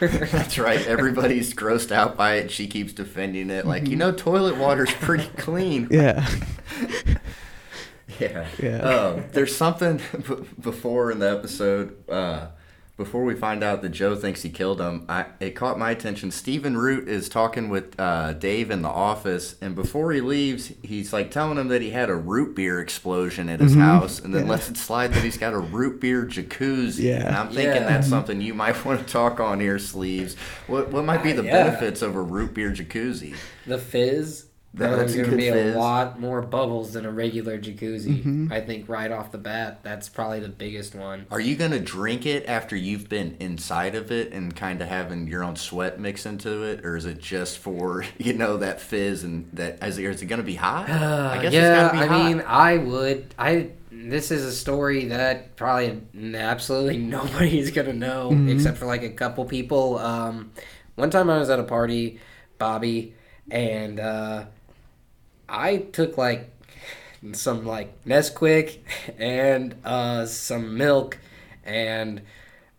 [0.00, 0.86] That's right.
[0.86, 2.50] Everybody's grossed out by it.
[2.50, 5.88] She keeps defending it, like you know, toilet water's pretty clean.
[5.90, 6.28] yeah.
[8.20, 8.46] Yeah.
[8.62, 8.78] Yeah.
[8.78, 12.48] Um, there's something b- before in the episode, uh,
[12.96, 16.30] before we find out that Joe thinks he killed him, I, it caught my attention.
[16.30, 21.12] Stephen Root is talking with uh, Dave in the office, and before he leaves, he's
[21.12, 23.80] like telling him that he had a root beer explosion at his Mhm.
[23.80, 24.50] house, and then Yeah.
[24.50, 27.04] lets it slide that he's got a root beer jacuzzi.
[27.04, 27.26] Yeah.
[27.26, 27.88] And I'm thinking Yeah.
[27.88, 30.36] that's something you might want to talk on here, Sleeves.
[30.66, 31.64] What, what might be the Yeah.
[31.64, 33.34] benefits of a root beer jacuzzi?
[33.66, 34.46] The fizz.
[34.74, 35.74] That- There's that's a going to be fizz.
[35.74, 38.22] a lot more bubbles than a regular jacuzzi.
[38.24, 38.50] Mhm.
[38.50, 41.26] I think right off the bat, that's probably the biggest one.
[41.30, 45.28] Are you gonna drink it after you've been inside of it and kind of having
[45.28, 49.24] your own sweat mix into it, or is it just for you know that fizz
[49.24, 49.82] and that?
[49.82, 50.88] Is it, is it gonna be hot?
[50.88, 52.24] Uh, I guess yeah, it's gotta be I hot.
[52.30, 53.34] mean, I would.
[53.38, 56.00] I this is a story that probably
[56.34, 58.50] absolutely nobody is gonna know Mhm.
[58.54, 59.98] except for like a couple people.
[59.98, 60.50] Um,
[60.94, 62.20] one time I was at a party,
[62.58, 63.14] Bobby,
[63.50, 64.44] and uh,
[65.52, 66.50] I took like
[67.32, 68.78] some like Nesquik
[69.18, 71.18] and uh, some milk,
[71.62, 72.22] and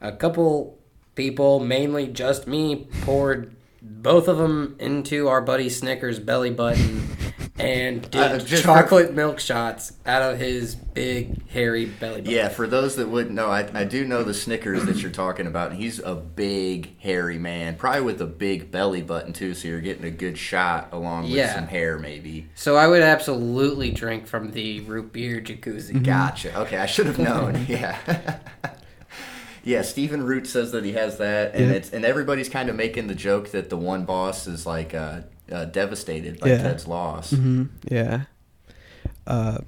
[0.01, 0.79] a couple
[1.15, 7.07] people, mainly just me, poured both of them into our buddy Snickers belly button
[7.59, 12.31] and did Uh, just chocolate milk shots out of his big hairy belly button.
[12.35, 15.45] yeah, for those that wouldn't know, I, I do know the Snickers that you're talking
[15.45, 15.69] about.
[15.71, 19.53] and He's a big, hairy man, probably with a big belly button too.
[19.53, 21.53] So you're getting a good shot along with Yeah.
[21.53, 22.47] some hair, maybe.
[22.55, 26.03] So I would absolutely drink from the root beer jacuzzi.
[26.03, 26.57] Gotcha.
[26.61, 27.65] Okay, I should have known.
[27.69, 28.37] yeah.
[29.65, 31.75] Yeah, Stephen Root says that he has that, and Yeah.
[31.77, 35.21] it's and everybody's kind of making the joke that the one boss is like uh,
[35.51, 36.63] uh, devastated by Yeah.
[36.63, 37.31] Ted's loss.
[37.31, 38.23] hmm Yeah.
[39.27, 39.59] Uh,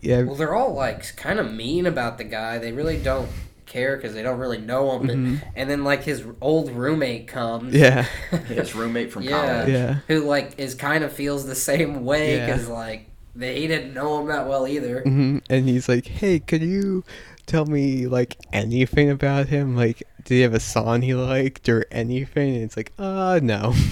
[0.00, 0.22] yeah.
[0.22, 2.58] Well, they're all like kind of mean about the guy.
[2.58, 3.28] They really don't
[3.66, 5.08] care because they don't really know him.
[5.08, 5.42] And, Mhm.
[5.56, 7.74] and then like his old roommate comes.
[7.74, 8.02] Yeah.
[8.48, 9.30] His roommate from Yeah.
[9.30, 9.68] college.
[9.68, 9.96] Yeah.
[10.08, 12.46] who like is kind of feels the same way Yeah.
[12.46, 15.00] because like they he didn't know him that well either.
[15.02, 17.02] hmm And he's like, Hey, could you
[17.46, 19.74] tell me like anything about him?
[19.76, 22.54] Like, did he have a song he liked or anything?
[22.56, 23.74] And it's like, uh, no.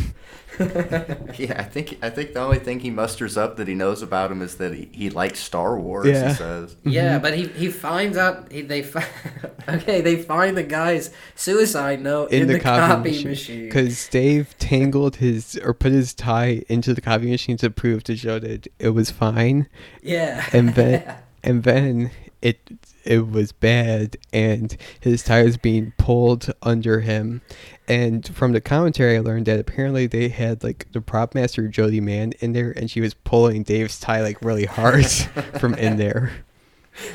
[1.39, 4.31] Yeah, I think I think the only thing he musters up that he knows about
[4.31, 6.07] him is that he, he likes Star Wars.
[6.07, 6.29] Yeah.
[6.29, 6.77] He says.
[6.85, 7.23] Yeah, Mhm.
[7.23, 9.07] but he he finds out he, they fi-
[9.69, 13.65] okay they find the guy's suicide note in, the, copy, machine.
[13.67, 18.15] Because Dave tangled his or put his tie into the copy machine to prove to
[18.15, 19.69] Joe that it was fine,
[20.03, 22.11] Yeah, and then and then
[22.43, 22.59] it
[23.05, 27.41] it was bad, and his tie was being pulled under him.
[27.89, 32.01] And from the commentary, I learned that apparently they had like the prop master Jody
[32.01, 35.07] Mann in there, and she was pulling Dave's tie like really hard
[35.61, 36.33] from in there.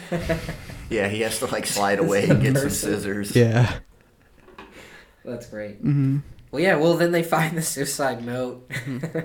[0.90, 3.36] Yeah, he has to like slide away and get some scissors.
[3.36, 3.80] Yeah.
[5.24, 5.78] that's great.
[5.78, 6.20] hmm
[6.52, 6.76] Well, yeah.
[6.76, 9.20] Well, then they find the suicide note, Mm-hmm.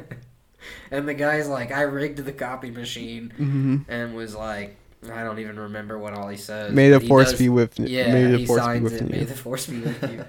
[0.90, 4.76] and the guy's like, "I rigged the copy machine," hmm and was like,
[5.12, 7.86] "I don't even remember what all he says." May the force does- be with you.
[7.86, 9.02] Yeah, May the he force be with it.
[9.02, 9.08] you.
[9.08, 10.24] May the force be with you.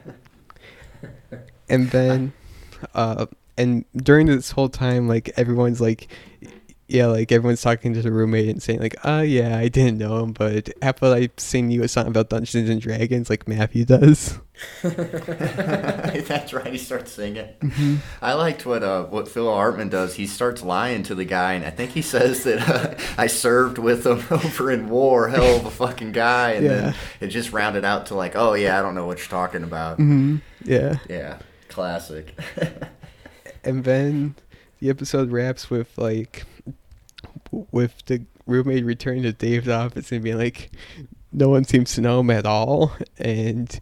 [1.70, 2.34] and then
[2.94, 3.26] uh
[3.58, 6.08] and during this whole time like everyone's like
[6.92, 10.20] yeah, like everyone's talking to the roommate and saying like, "Oh yeah, I didn't know
[10.24, 14.38] him, but after I sing you a song about Dungeons and Dragons, like Matthew does."
[14.84, 16.72] That's right.
[16.72, 17.48] He starts singing.
[18.22, 20.16] I liked what uh, what Phil Hartman does.
[20.16, 23.78] He starts lying to the guy, and I think he says that uh, I served
[23.78, 25.30] with him over in war.
[25.30, 28.78] Hell of a fucking guy, and then it just rounded out to like, oh yeah,
[28.78, 29.98] I don't know what you're talking about.
[29.98, 31.40] hmm Yeah, Yeah,
[31.70, 32.38] classic.
[33.64, 34.36] and then
[34.80, 36.44] the episode wraps with like
[37.52, 40.72] with the roommate returning to Dave's office and being like,
[41.32, 43.80] "No one seems to know him at all," and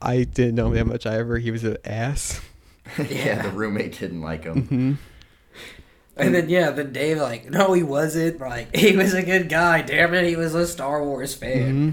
[0.00, 1.38] I didn't know him that much either.
[1.38, 2.40] He was an ass.
[2.98, 3.04] yeah.
[3.08, 3.42] Yeah.
[3.42, 4.62] the roommate didn't like him.
[4.66, 4.92] hmm
[6.16, 8.38] And then yeah, then Dave like, no, he wasn't.
[8.40, 9.82] Like he was a good guy.
[9.82, 11.70] Damn it, he was a Star Wars fan.
[11.70, 11.90] hmm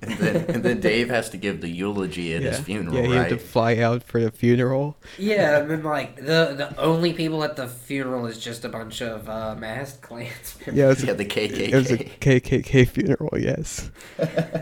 [0.00, 2.50] And then and then Dave has to give the eulogy at yeah.
[2.50, 3.18] his funeral, yeah, he right?
[3.18, 4.96] had to fly out for the funeral.
[5.18, 9.00] Yeah, and then like the the only people at the funeral is just a bunch
[9.02, 10.56] of uh, masked clans.
[10.72, 11.68] Yeah, it was, yeah, a, the KKK.
[11.70, 13.30] it was a KKK funeral.
[13.38, 13.90] Yes.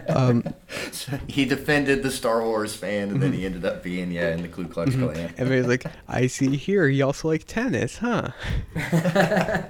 [0.08, 0.42] Um,
[1.26, 4.48] he defended the Star Wars fan, and then he ended up being yeah in the
[4.48, 5.04] Ku Klux Mm-hmm.
[5.12, 5.34] Klan.
[5.36, 6.88] and he was like, "I see here.
[6.88, 8.30] He also liked tennis, huh?"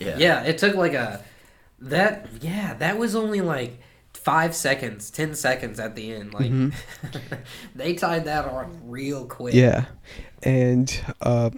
[0.00, 0.16] Yeah.
[0.18, 1.22] Yeah, it took like a
[1.78, 3.78] that yeah, that was only like
[4.24, 6.32] five seconds, ten seconds at the end.
[6.34, 6.72] Like Mhm.
[7.74, 9.54] they tied that on real quick.
[9.54, 9.86] Yeah,
[10.42, 11.50] and uh,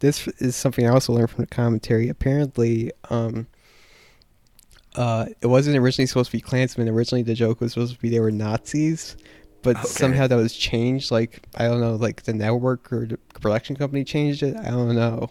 [0.00, 2.08] this is something I also learned from the commentary.
[2.08, 3.46] Apparently, um,
[4.96, 6.88] uh, it wasn't originally supposed to be Klansmen.
[6.88, 9.16] Originally, the joke was supposed to be they were Nazis,
[9.62, 9.86] but Okay.
[9.86, 11.10] somehow that was changed.
[11.10, 14.56] Like I don't know, like the network or the production company changed it.
[14.56, 15.30] I don't know.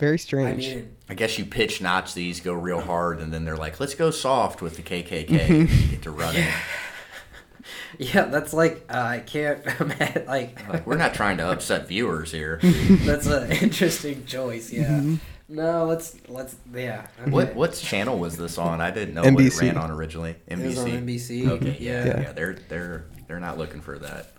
[0.00, 0.66] Very I strange.
[0.66, 4.10] mean, I guess you pitch Nazis, go real hard, and then they're like, "Let's go
[4.10, 5.90] soft with the KKK." Mm-hmm.
[5.90, 6.52] Get to run it.
[7.98, 12.32] yeah, that's like uh, I can't imagine like Like, we're not trying to upset viewers
[12.32, 12.58] here.
[12.62, 14.72] that's an interesting choice.
[14.72, 14.88] Yeah.
[14.88, 15.14] Mm-hmm.
[15.50, 17.06] No, let's let's yeah.
[17.20, 17.30] okay.
[17.30, 18.80] What what channel was this on?
[18.80, 19.62] I didn't know what NBC.
[19.62, 20.36] it ran on originally.
[20.48, 20.60] NBC.
[20.60, 21.48] It was on NBC.
[21.48, 22.20] Okay, yeah, Yeah.
[22.20, 24.32] yeah, They're they're they're not looking for that.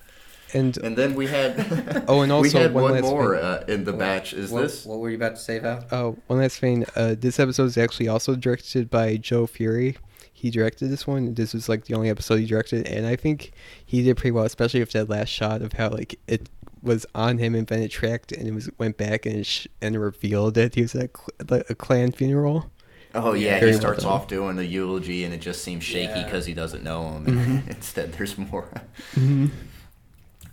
[0.53, 3.83] And And then we had Oh, and also we had one one more uh, in
[3.85, 4.33] the batch.
[4.33, 4.85] Is what, this?
[4.85, 5.85] what were you about to say, Val?
[5.91, 6.85] Oh, one last thing.
[6.95, 9.97] Uh, this episode is actually also directed by Joe Furey.
[10.33, 11.35] He directed this one.
[11.35, 13.51] This was like the only episode he directed, and I think
[13.85, 16.49] he did pretty well, especially with that last shot of how like it
[16.81, 19.95] was on him and then it tracked and it was went back and sh- and
[20.01, 21.09] revealed that he was at a,
[21.47, 22.71] cl- a Klan funeral.
[23.13, 24.11] Oh yeah, Very he starts done.
[24.13, 26.23] off doing the eulogy, and it just seems shaky Yeah.
[26.23, 27.25] because he doesn't know him.
[27.27, 27.57] Mm-hmm.
[27.69, 28.67] instead, there's more.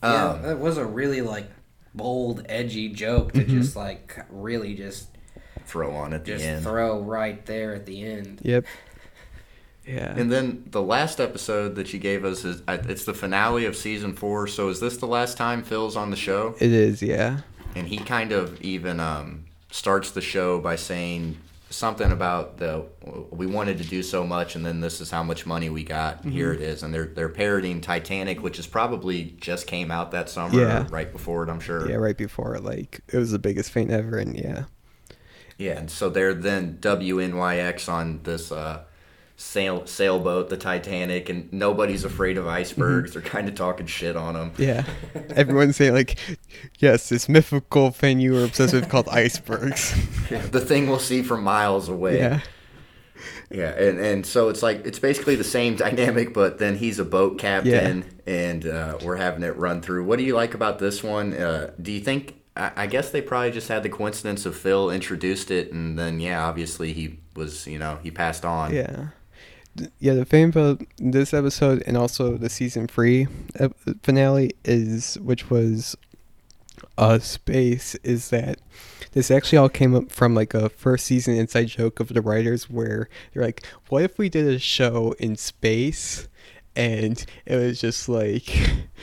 [0.02, 1.46] Yeah, Um, that was a really like
[1.94, 3.58] bold, edgy joke to Mm-hmm.
[3.60, 5.08] just like really just
[5.66, 6.62] throw on at the end.
[6.62, 8.40] throw right there at the end.
[8.42, 8.64] Yep.
[9.86, 10.14] Yeah.
[10.16, 14.12] And then the last episode that you gave us is it's the finale of season
[14.14, 14.46] four.
[14.46, 16.54] So is this the last time Phil's on the show?
[16.60, 17.02] it is.
[17.02, 17.40] Yeah.
[17.74, 21.38] And he kind of even um, starts the show by saying
[21.70, 22.84] something about the
[23.30, 26.24] we wanted to do so much, and then this is how much money we got.
[26.24, 30.10] and Here it is, and they're they're parodying Titanic, which is probably just came out
[30.12, 30.86] that summer, Yeah.
[30.90, 31.88] right before it, I'm sure.
[31.88, 31.96] Yeah.
[31.96, 34.64] Right before like it was the biggest thing ever, and yeah.
[35.58, 38.84] Yeah, and so they're then WNYX on this uh,
[39.38, 43.12] sail sailboat, the Titanic, and nobody's afraid of icebergs.
[43.12, 44.52] They're kind of talking shit on them.
[44.58, 44.84] Yeah.
[45.30, 46.18] Everyone's saying like,
[46.80, 49.94] yes, this mythical thing you were obsessed with called icebergs.
[50.50, 52.18] the thing we'll see from miles away.
[52.18, 52.40] yeah.
[53.50, 57.04] Yeah, and, and so it's like it's basically the same dynamic, but then he's a
[57.04, 60.04] boat captain, and uh, we're having it run through.
[60.04, 61.32] What do you like about this one?
[61.32, 62.42] Uh, do you think?
[62.54, 66.20] I, I guess they probably just had the coincidence of Phil introduced it, and then
[66.20, 68.74] yeah, obviously he was, you know, he passed on.
[68.74, 69.08] Yeah.
[69.76, 73.26] Th- Yeah, the fame about this episode and also the season three
[74.02, 75.96] finale is, which was
[76.96, 78.60] uh, space, is that
[79.12, 82.68] this actually all came up from like a first season inside joke of the writers
[82.68, 86.28] where they're like, what if we did a show in space?
[86.76, 88.48] And it was just like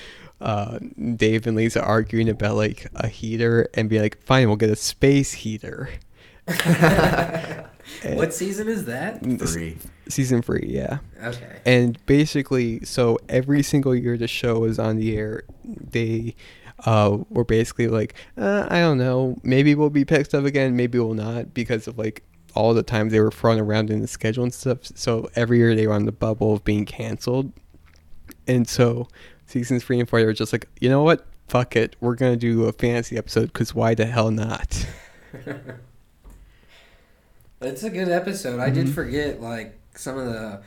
[0.41, 0.79] uh,
[1.15, 4.75] Dave and Lisa arguing about like a heater and be like, fine, we'll get a
[4.75, 5.89] space heater.
[8.13, 9.21] What season is that?
[9.21, 9.77] Three.
[10.07, 10.99] Season three, yeah.
[11.23, 11.59] Okay.
[11.65, 16.35] And basically, so every single year the show was on the air, they
[16.85, 20.99] uh, were basically like, uh, I don't know, maybe we'll be picked up again, maybe
[20.99, 24.43] we'll not, because of like all the times they were thrown around in the schedule
[24.43, 24.79] and stuff.
[24.83, 27.51] So every year they were on the bubble of being canceled.
[28.47, 29.07] And so
[29.47, 31.25] seasons three and four, they were just like, you know what?
[31.47, 31.95] Fuck it.
[31.99, 34.85] We're going to do a fantasy episode because why the hell not?
[37.61, 38.59] It's a good episode.
[38.59, 38.73] I Mm-hmm.
[38.85, 40.61] did forget like some of the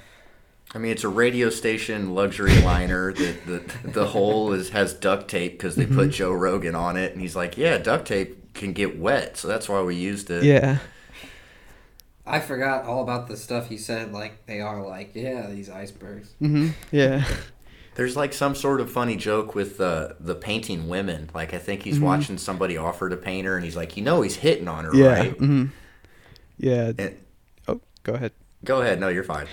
[0.75, 3.13] I mean, it's a radio station luxury liner.
[3.13, 5.95] The the the hole is has duct tape because they Mm-hmm.
[5.97, 9.49] put Joe Rogan on it, and he's like, "Yeah, duct tape can get wet, so
[9.49, 10.45] that's why we used it.
[10.45, 10.79] Yeah.
[12.27, 14.13] I forgot all about the stuff you said.
[14.13, 16.29] Like they are like, yeah, these icebergs.
[16.43, 16.69] Mm-hmm.
[16.91, 17.25] Yeah.
[17.95, 21.31] There's like some sort of funny joke with the the painting women.
[21.35, 22.05] Like I think he's Mm-hmm.
[22.05, 24.95] watching somebody offer to paint her, and he's like, you know, he's hitting on her,
[24.95, 25.07] Yeah.
[25.19, 25.33] right?
[25.39, 25.65] hmm
[26.59, 26.93] Yeah.
[26.99, 27.17] And,
[27.67, 28.33] Oh, go ahead.
[28.65, 29.01] Go ahead.
[29.01, 29.47] No, you're fine.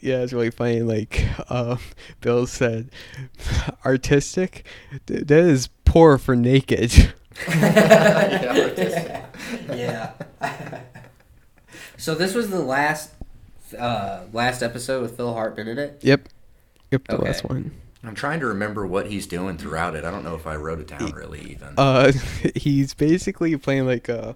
[0.00, 0.80] Yeah, it's really funny.
[0.82, 1.76] Like, uh,
[2.20, 2.90] Bill said,
[3.86, 4.64] artistic.
[5.06, 7.12] th- That is poor for naked.
[9.68, 10.12] yeah.
[11.96, 13.10] so this was the last,
[13.78, 15.98] uh, last episode with Phil Hartman in it.
[16.02, 16.28] Yep.
[16.90, 17.06] Yep.
[17.08, 17.24] The Okay.
[17.26, 17.70] last one.
[18.04, 20.04] I'm trying to remember what he's doing throughout it.
[20.04, 21.74] I don't know if I wrote it down really even.
[21.76, 22.10] Uh,
[22.56, 24.34] he's basically playing like a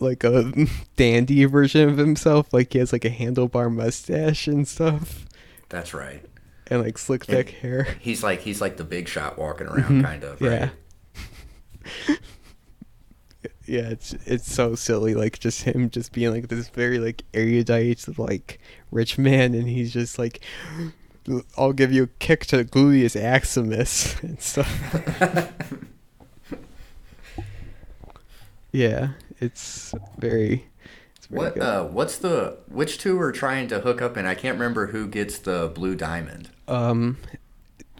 [0.00, 0.52] like a
[0.96, 2.52] dandy version of himself.
[2.52, 5.26] Like he has like a handlebar mustache and stuff,
[5.68, 6.24] That's right.
[6.68, 7.84] and like slick back hair.
[8.00, 10.40] He's like he's like the big shot walking around, kind of.
[10.40, 10.70] Right?
[10.70, 12.14] Mm-hmm.
[13.42, 13.82] Yeah.
[13.82, 15.14] yeah, it's it's so silly.
[15.14, 19.92] Like just him just being like this very like erudite like rich man, and he's
[19.92, 20.40] just like,
[21.56, 25.52] "I'll give you a kick to gluteus maximus and stuff."
[28.72, 29.10] yeah,
[29.40, 30.66] it's very.
[31.16, 31.62] It's very What good.
[31.62, 35.06] uh what's the which two are trying to hook up and I can't remember who
[35.06, 36.50] gets the blue diamond.
[36.68, 37.16] um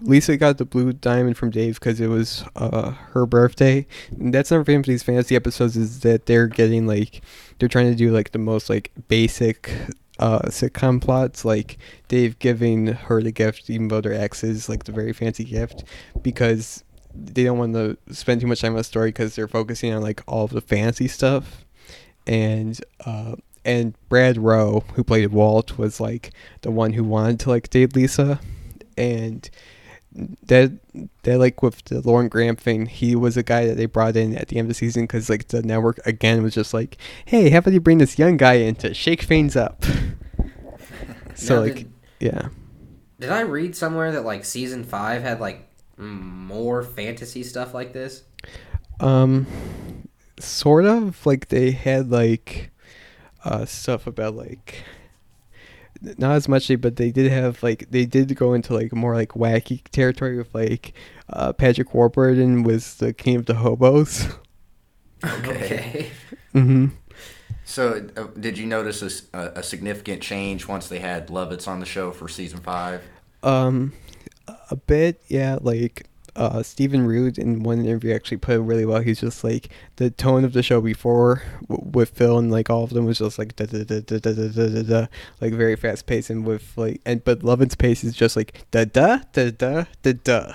[0.03, 3.87] Lisa got the blue diamond from Dave because it was uh, her birthday.
[4.19, 7.21] And that's another thing with these fantasy episodes is that they're getting like
[7.59, 9.71] they're trying to do like the most like basic
[10.19, 11.77] uh, sitcom plots, like
[12.09, 15.85] Dave giving her the gift, even though their ex is like the very fancy gift,
[16.23, 16.83] because
[17.15, 20.03] they don't want to spend too much time on the story because they're focusing on
[20.03, 21.65] like all of the fantasy stuff,
[22.27, 26.33] and uh, and Brad Rowe, who played Walt, was like
[26.63, 28.41] the one who wanted to like date Lisa,
[28.97, 29.49] and
[30.45, 30.73] that
[31.23, 34.37] that like with the Lauren Graham thing, he was a guy that they brought in
[34.37, 36.97] at the end of the season because like the network again was just like,
[37.27, 39.85] hey, how about you bring this young guy in to shake things up?
[41.35, 42.49] so Now, like, did, yeah,
[43.21, 45.70] did I read somewhere that like season five had like
[46.01, 48.23] more fantasy stuff like this?
[49.01, 49.47] um,
[50.39, 52.71] sort of like they had like
[53.45, 54.83] uh stuff about like
[56.19, 59.31] not as much but they did have like they did go into like more like
[59.31, 60.95] wacky territory with like
[61.31, 64.29] uh patrick warburton was the king of the hobos
[65.25, 66.11] Okay.
[66.55, 66.87] mm-hmm
[67.65, 72.11] So uh, did you notice a significant change once they had Lovitz on the show
[72.11, 73.03] for season five?
[73.43, 73.93] Um,
[74.71, 75.59] a bit, yeah.
[75.61, 79.01] Like, uh, Stephen Root in one interview actually put it really well.
[79.01, 82.85] He's just like the tone of the show before w- with Phil and like all
[82.85, 85.07] of them was just like da da da da da da da da, da
[85.41, 88.85] like very fast paced and with like and but Lovitz's pace is just like da
[88.85, 90.53] da da da da da,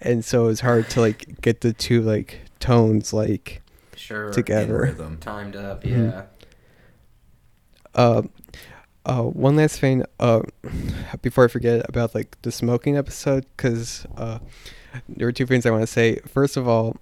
[0.00, 3.62] and so it's hard to like get the two like tones like
[3.94, 4.32] Sure.
[4.32, 4.94] Together.
[5.20, 6.12] Timed up, Mhm.
[6.12, 6.22] yeah.
[7.94, 8.22] Uh,
[9.08, 10.42] uh, one last thing, uh,
[11.22, 14.38] before I forget about like the smoking episode, because uh,
[15.08, 16.16] there were two things I want to say.
[16.26, 16.96] First of all,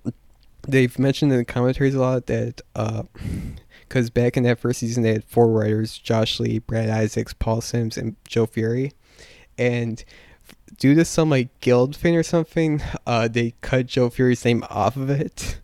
[0.66, 2.62] they've mentioned in the commentaries a lot that
[3.88, 7.60] because back in that first season they had four writers: Josh Lee, Brad Isaacs, Paul
[7.60, 8.92] Simms, and Joe Furey,
[9.58, 10.04] and
[10.78, 14.96] due to some like guild thing or something, uh, they cut Joe Furey's name off
[14.96, 15.58] of it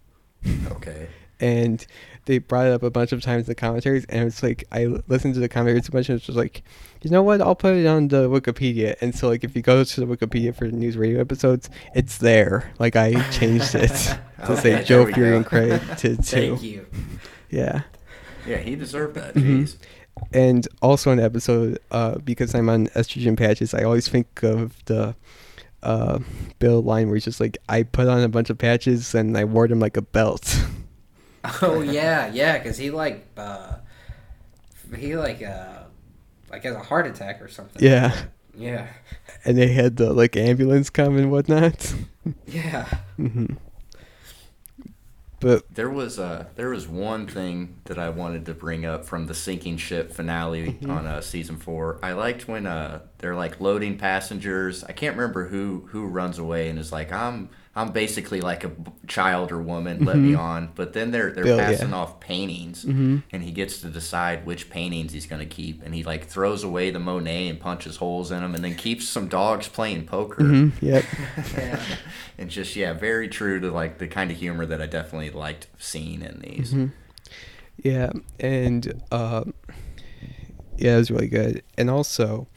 [0.70, 1.08] Okay.
[1.38, 1.86] and
[2.26, 4.86] they brought it up a bunch of times in the commentaries and it's like I
[5.08, 6.62] listened to the commentaries a bunch and it's just like
[7.02, 9.82] you know what i'll put it on the wikipedia and so like if you go
[9.82, 13.88] to the wikipedia for the news radio episodes it's there like i changed it
[14.46, 16.86] to Okay, say joe furey and credited too Thank you.
[17.50, 17.82] yeah
[18.46, 19.34] Yeah, he deserved that.
[19.34, 19.62] Mhm.
[19.62, 19.76] Jeez.
[20.32, 25.16] and also an episode uh because i'm on estrogen patches i always think of the
[25.82, 26.20] uh
[26.60, 29.42] bill line where he's just like i put on a bunch of patches and i
[29.44, 30.56] wore them like a belt
[31.62, 33.76] Oh yeah, yeah, because he like uh,
[34.96, 35.82] he like uh,
[36.50, 37.82] like has a heart attack or something.
[37.82, 38.14] yeah
[38.54, 38.86] Yeah.
[39.44, 41.94] and they had the like ambulance come and whatnot
[42.46, 42.86] Yeah.
[43.18, 43.54] Mm-hmm.
[45.40, 49.26] But There was uh there was one thing that I wanted to bring up from
[49.26, 50.90] the sinking ship finale Mm-hmm.
[50.90, 51.98] on uh, season four.
[52.02, 54.84] I liked when uh they're like loading passengers.
[54.84, 58.70] I can't remember who who runs away and is like I'm I'm basically like a
[59.06, 60.04] child or woman.
[60.04, 60.70] Let me on.
[60.74, 61.56] But then they're they're Mm-hmm.
[61.56, 61.70] Bill, yeah.
[61.70, 63.22] passing off paintings, Mhm.
[63.32, 65.82] and he gets to decide which paintings he's gonna keep.
[65.82, 69.08] And he like throws away the Monet and punches holes in them, and then keeps
[69.08, 70.42] some dogs playing poker.
[70.44, 71.04] mhm, yep,
[71.56, 71.80] Yeah.
[72.38, 75.66] and just yeah, very true to like the kind of humor that I definitely liked
[75.78, 76.74] seeing in these.
[76.74, 76.92] Mhm.
[77.82, 79.44] yeah, and uh,
[80.76, 81.62] yeah, it was really good.
[81.78, 82.48] And also,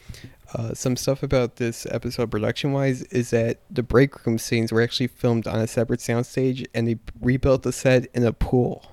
[0.54, 4.82] uh, some stuff about this episode production wise is that the break room scenes were
[4.82, 8.92] actually filmed on a separate soundstage, and they rebuilt the set in a pool.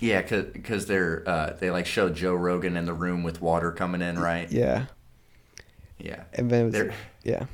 [0.00, 4.02] Yeah, because they're uh, they like showed Joe Rogan in the room with water coming
[4.02, 4.50] in, right?
[4.50, 4.86] Yeah.
[5.98, 6.24] Yeah.
[6.32, 7.44] And then was, They're- yeah.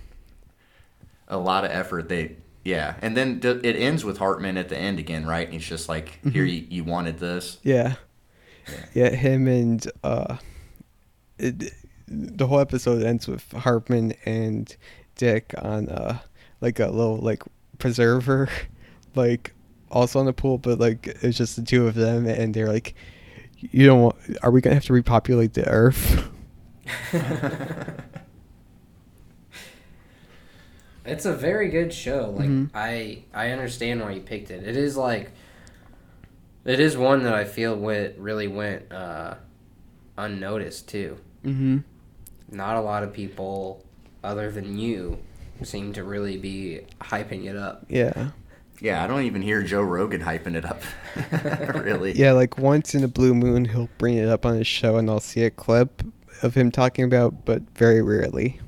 [1.26, 2.08] a lot of effort.
[2.08, 5.44] They yeah, and then it ends with Hartman at the end again, right?
[5.46, 7.94] And he's just like, "Here, you, you wanted this." Yeah.
[8.94, 10.36] Yeah, him and uh
[11.38, 11.72] it,
[12.10, 14.74] the whole episode ends with Hartman and
[15.16, 16.18] Dick on uh
[16.60, 17.42] like a little like
[17.78, 18.48] preserver
[19.14, 19.52] like
[19.90, 22.94] also on the pool but like it's just the two of them and they're like
[23.58, 26.28] you don't want are we going to have to repopulate the earth?
[31.04, 32.34] It's a very good show.
[32.36, 32.70] Like Mhm.
[32.74, 34.62] I I understand why you picked it.
[34.66, 35.30] It is like
[36.64, 39.34] it is one that I feel went really went uh
[40.18, 41.16] unnoticed too.
[41.44, 41.84] Mhm.
[42.50, 43.84] Not a lot of people
[44.24, 45.18] other than you
[45.62, 47.84] seem to really be hyping it up.
[47.88, 48.30] Yeah.
[48.80, 50.82] Yeah, I don't even hear Joe Rogan hyping it up.
[51.84, 52.12] really.
[52.12, 55.10] Yeah, like once in a blue moon he'll bring it up on his show and
[55.10, 56.02] I'll see a clip
[56.42, 58.60] of him talking about but very rarely.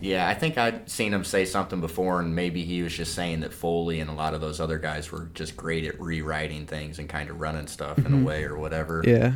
[0.00, 3.40] Yeah, I think I'd seen him say something before, and maybe he was just saying
[3.40, 6.98] that Foley and a lot of those other guys were just great at rewriting things
[6.98, 8.24] and kind of running stuff in a mm-hmm.
[8.24, 9.02] way or whatever.
[9.06, 9.34] Yeah.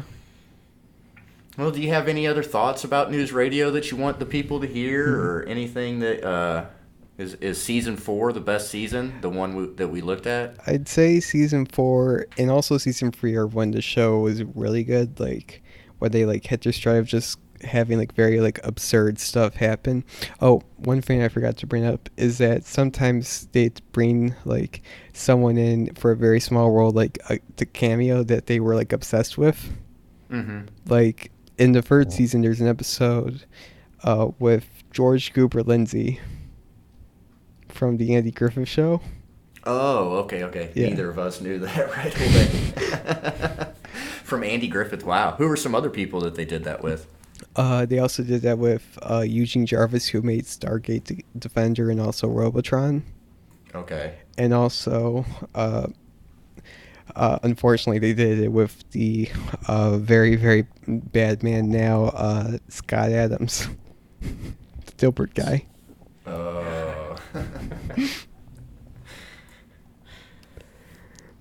[1.56, 4.60] Well, do you have any other thoughts about news radio that you want the people
[4.60, 5.20] to hear, Hmm.
[5.20, 6.66] or anything that uh,
[7.16, 10.56] is is season four the best season, the one we, that we looked at?
[10.66, 15.20] I'd say season four and also season three are when the show was really good,
[15.20, 15.62] like
[16.00, 20.04] when they like hit their stride of just having like very like absurd stuff happen.
[20.40, 24.82] Oh, one thing I forgot to bring up is that sometimes they bring like
[25.12, 28.92] someone in for a very small role, like a, the cameo that they were like
[28.92, 29.72] obsessed with.
[30.30, 30.62] Mm-hmm.
[30.88, 33.44] Like in the third season, there's an episode
[34.02, 36.20] uh, with George Goober Lindsey
[37.68, 39.00] from the Andy Griffith Show.
[39.64, 40.70] Oh, okay, okay.
[40.74, 40.88] Yeah.
[40.90, 43.72] Neither of us knew that right away.
[44.24, 45.04] From Andy Griffith.
[45.04, 45.32] Wow.
[45.38, 47.06] Who were some other people that they did that with?
[47.56, 52.00] Uh, they also did that with uh, Eugene Jarvis, who made Stargate D- Defender and
[52.00, 53.04] also Robotron,
[53.74, 54.14] Okay.
[54.38, 55.24] and also,
[55.54, 55.86] uh,
[57.16, 59.30] uh, unfortunately, they did it with the
[59.68, 63.68] uh, very very bad man now, uh, Scott Adams,
[64.20, 65.66] the Dilbert guy.
[66.26, 67.16] Oh.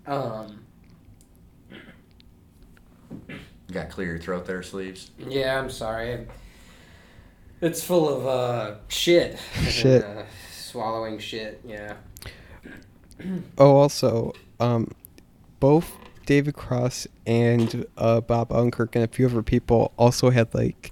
[0.06, 0.60] Um
[3.30, 3.36] you
[3.72, 5.12] got clear your throat there, sleeves.
[5.18, 6.28] yeah, I'm sorry.
[7.62, 9.40] It's full of uh shit.
[9.70, 10.04] Shit.
[10.04, 11.94] Uh, swallowing shit, yeah.
[13.58, 14.92] Oh, also, um,
[15.64, 20.92] both David Cross and uh, Bob Odenkirk and a few other people also had like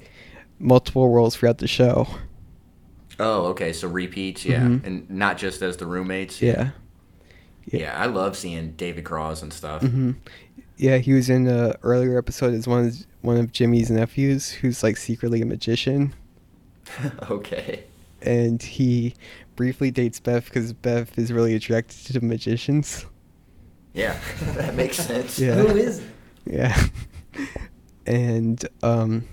[0.59, 2.07] multiple roles throughout the show.
[3.19, 3.74] Oh, okay.
[3.74, 4.86] So repeats, yeah, Mhm.
[4.86, 6.41] and not just as the roommates.
[6.41, 6.69] Yeah.
[7.65, 9.82] Yeah, I love seeing David Cross and stuff.
[9.82, 10.11] hmm
[10.78, 14.84] Yeah, he was in a earlier episode as one of, one of Jimmy's nephews, who's
[14.84, 16.13] like secretly a magician,
[17.30, 17.84] okay.
[18.22, 19.15] and he
[19.57, 23.05] briefly dates Beth because Beth is really attracted to magicians.
[23.93, 24.17] Yeah,
[24.55, 25.39] that makes sense.
[25.39, 25.55] Yeah.
[25.55, 26.05] Who is it?
[26.45, 26.87] Yeah,
[28.05, 29.27] and um,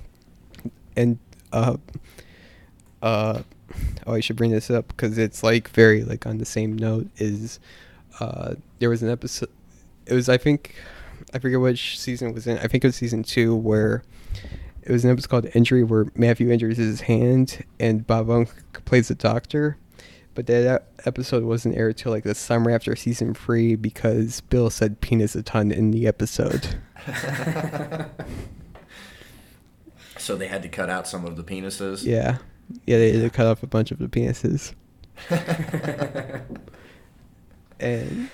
[0.96, 1.18] and
[1.52, 1.76] uh,
[3.02, 3.42] uh,
[4.06, 7.09] oh, I should bring this up because it's like very like on the same note.
[7.16, 7.61] Is
[8.20, 9.50] uh, there was an episode?
[10.06, 10.74] It was I think
[11.32, 12.59] I forget which season it was in.
[12.59, 14.02] I think it was season two where
[14.82, 19.09] it was an episode called Injury where Matthew injures his hand and Bob Odenkirk plays
[19.09, 19.76] the doctor.
[20.39, 25.01] But that episode wasn't aired till like the summer after season three because Bill said
[25.01, 26.76] penis a ton in the episode.
[30.16, 32.05] So they had to cut out some of the penises.
[32.05, 32.39] Yeah.
[32.86, 34.74] Yeah, they had to cut off a bunch of the penises.
[37.80, 38.30] And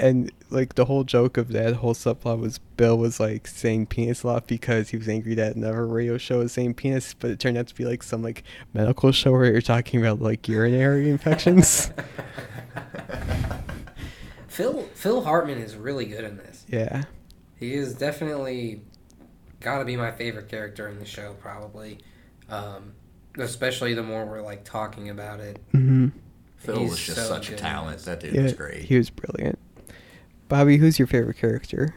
[0.00, 4.22] and like the whole joke of that whole subplot was Bill was like saying penis
[4.22, 7.38] a lot because he was angry that another radio show was saying penis, but it
[7.38, 8.42] turned out to be like some like
[8.74, 11.92] medical show where you're talking about like urinary infections.
[14.48, 16.64] Phil Phil Hartman is really good in this.
[16.68, 17.04] yeah.
[17.56, 18.80] He is definitely
[19.60, 21.98] got to be my favorite character in the show, probably.
[22.48, 22.94] Um,
[23.38, 25.58] especially the more we're like talking about it.
[25.72, 26.08] hmm
[26.56, 28.00] Phil He's was just so such a talent.
[28.04, 28.82] That dude Yeah, was great.
[28.82, 29.58] he was brilliant.
[30.50, 31.94] Bobby, who's your favorite character?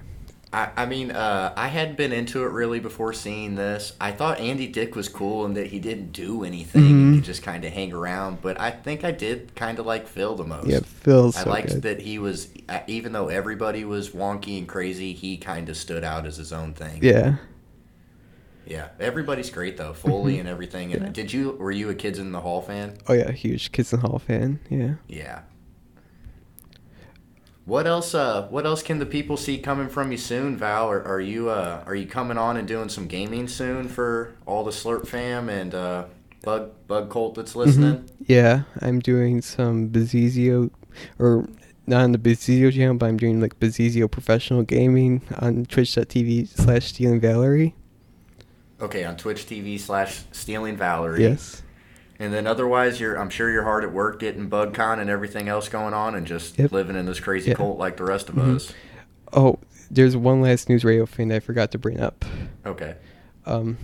[0.53, 3.93] I, I mean, uh, I hadn't been into it really before seeing this.
[3.99, 7.15] I thought Andy Dick was cool and that he didn't do anything and Mhm.
[7.17, 8.43] could just kind of hang around.
[8.43, 10.67] But I think I did kind of like Phil the most.
[10.67, 11.81] Yeah, Phil's I so liked good.
[11.81, 16.03] that he was, uh, even though everybody was wonky and crazy, he kind of stood
[16.03, 16.99] out as his own thing.
[17.01, 17.37] Yeah.
[18.67, 20.41] Yeah, everybody's great though, Foley Mhm.
[20.41, 20.93] and everything.
[20.93, 21.09] And Yeah.
[21.09, 22.93] did you were you a Kids in the Hall fan?
[23.07, 24.59] Oh yeah, huge Kids in the Hall fan.
[24.69, 24.93] Yeah.
[25.07, 25.39] Yeah.
[27.66, 28.14] What else?
[28.14, 30.89] Uh, what else can the people see coming from you soon, Val?
[30.89, 34.64] Are, are you uh, are you coming on and doing some gaming soon for all
[34.66, 36.05] the Slurp fam and uh,
[36.43, 38.09] Bug Bug Cult that's listening?
[38.26, 40.72] Yeah, I'm doing some Bazizio,
[41.20, 41.47] or
[41.88, 46.88] not on the Bazizio channel, but I'm doing like Bazizio Professional Gaming on twitch.tv slash
[46.88, 47.76] Stealing Valerie.
[48.82, 51.24] Okay, on Twitch TV slash Stealing Valerie.
[51.24, 51.62] Yes.
[52.24, 55.67] And then otherwise, you're I'm sure you're hard at work getting BugCon and everything else
[55.67, 56.71] going on, and just Yep.
[56.71, 57.55] living in this crazy Yeah.
[57.55, 58.55] cult like the rest of Mhm.
[58.55, 58.74] us.
[59.34, 59.59] Oh,
[59.91, 62.24] there's one last news radio thing I forgot to bring up.
[62.65, 62.95] Okay.
[63.45, 63.78] Um,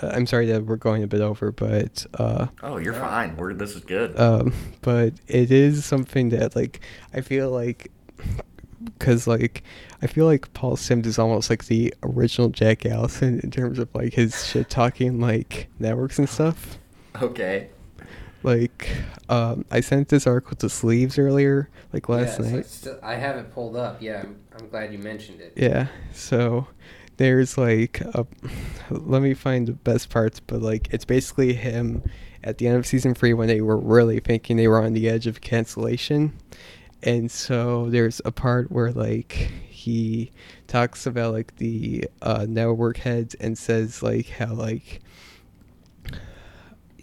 [0.00, 3.36] uh, I'm sorry that we're going a bit over, but uh, Oh, you're fine.
[3.36, 4.18] We're this is good.
[4.18, 6.80] um, but it is something that like
[7.12, 7.90] I feel like
[8.84, 9.62] because like
[10.02, 13.88] I feel like Paul Simms is almost like the original Jack Allison in terms of
[13.94, 16.78] like his shit talking like networks and stuff.
[17.22, 17.68] Okay.
[18.42, 18.90] Like,
[19.30, 22.66] um, I sent this article to Sleeves earlier, like last Yes, night.
[22.66, 24.02] still, I have it pulled up.
[24.02, 25.54] Yeah, I'm, I'm glad you mentioned it.
[25.56, 26.66] Yeah, so
[27.16, 28.26] there's like a,
[28.90, 32.02] let me find the best parts, but like it's basically him
[32.42, 35.08] at the end of season three when they were really thinking they were on the
[35.08, 36.34] edge of cancellation,
[37.02, 39.32] and so there's a part where like
[39.66, 40.30] he
[40.66, 45.00] talks about like the uh, network heads and says like how like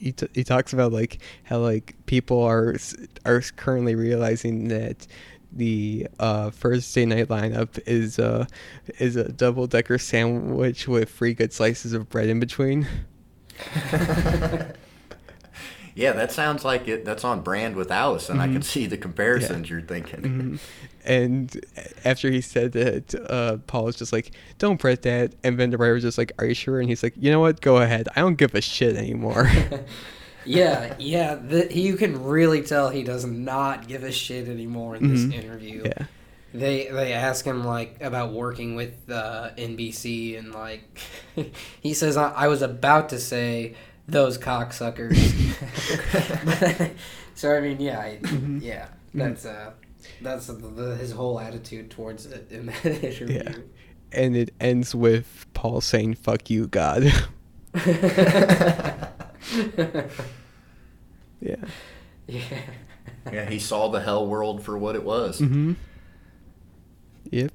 [0.02, 2.76] he, t- he talks about like how like people are
[3.26, 5.06] are currently realizing that
[5.54, 8.46] the uh, Thursday night lineup is uh
[9.00, 12.88] is a double decker sandwich with three good slices of bread in between.
[15.94, 17.04] Yeah, that sounds like it.
[17.04, 18.40] That's on brand with Allison.
[18.40, 18.54] I Mhm.
[18.54, 20.22] can see the comparisons you're thinking.
[20.22, 20.60] Mhm.
[21.06, 21.60] And
[22.06, 25.78] after he said that, uh, Paul was just like, "Don't print that," and then the
[25.78, 27.62] writer was just like, "Are you sure?" And he's like, "You know what?
[27.62, 28.08] Go ahead.
[28.16, 29.50] I don't give a shit anymore."
[30.46, 31.36] yeah, yeah.
[31.36, 35.34] The, you can really tell he does not give a shit anymore in this Mhm.
[35.34, 35.84] interview.
[35.86, 36.06] yeah.
[36.54, 40.84] They they ask him like about working with uh, NBC and like
[41.82, 43.76] he says I, I was about to say
[44.08, 45.16] those cocksuckers.
[47.36, 48.62] so I mean yeah I, Mhm.
[48.62, 49.72] yeah that's uh
[50.22, 53.44] that's the, the, his whole attitude towards it in that interview.
[53.44, 53.56] Yeah.
[54.12, 57.04] And it ends with Paul saying, "Fuck you, God."
[61.40, 61.56] yeah.
[62.28, 62.42] yeah.
[63.32, 65.40] yeah, he saw the hell world for what it was.
[65.40, 65.74] Mm-hmm.
[67.32, 67.52] Yep.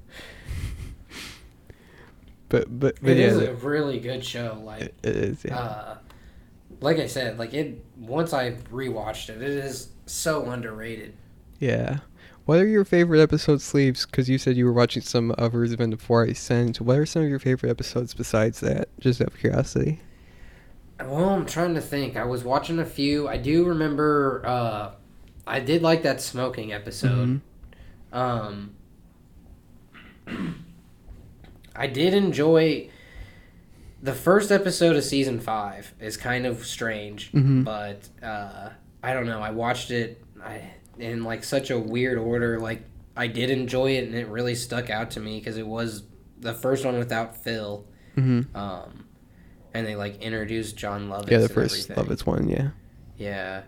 [2.49, 4.59] But but but It yeah, is a really good show.
[4.63, 5.45] Like it it is.
[5.45, 5.59] Yeah.
[5.59, 5.97] uh,
[6.79, 7.83] like I said, like it.
[7.97, 11.13] Once I rewatched it, it is so underrated.
[11.59, 11.99] yeah.
[12.47, 14.05] What are your favorite episode sleeves?
[14.05, 16.79] Because you said you were watching some of even before I sent.
[16.79, 18.87] What are some of your favorite episodes besides that?
[19.01, 19.99] Just out of curiosity.
[20.97, 22.15] Well, I'm trying to think.
[22.15, 23.27] I was watching a few.
[23.27, 24.41] I do remember.
[24.45, 24.91] Uh,
[25.45, 27.41] I did like that smoking episode.
[28.13, 28.17] Mhm.
[28.17, 28.71] Um,
[31.75, 32.89] I did enjoy.
[34.01, 37.65] The first episode of season five is kind of strange, Mhm.
[37.65, 38.69] but uh,
[39.03, 39.41] I don't know.
[39.41, 40.61] I watched it I,
[40.99, 42.59] in like such a weird order.
[42.59, 42.83] Like
[43.15, 46.03] I did enjoy it, and it really stuck out to me because it was
[46.39, 47.85] the first one without Phil.
[48.15, 48.55] Mhm.
[48.55, 49.05] Um,
[49.73, 51.29] and they like introduced Jon Lovitz.
[51.31, 51.89] Yeah, the first.
[51.89, 52.47] Lovitz one.
[52.49, 52.69] Yeah.
[53.17, 53.61] Yeah.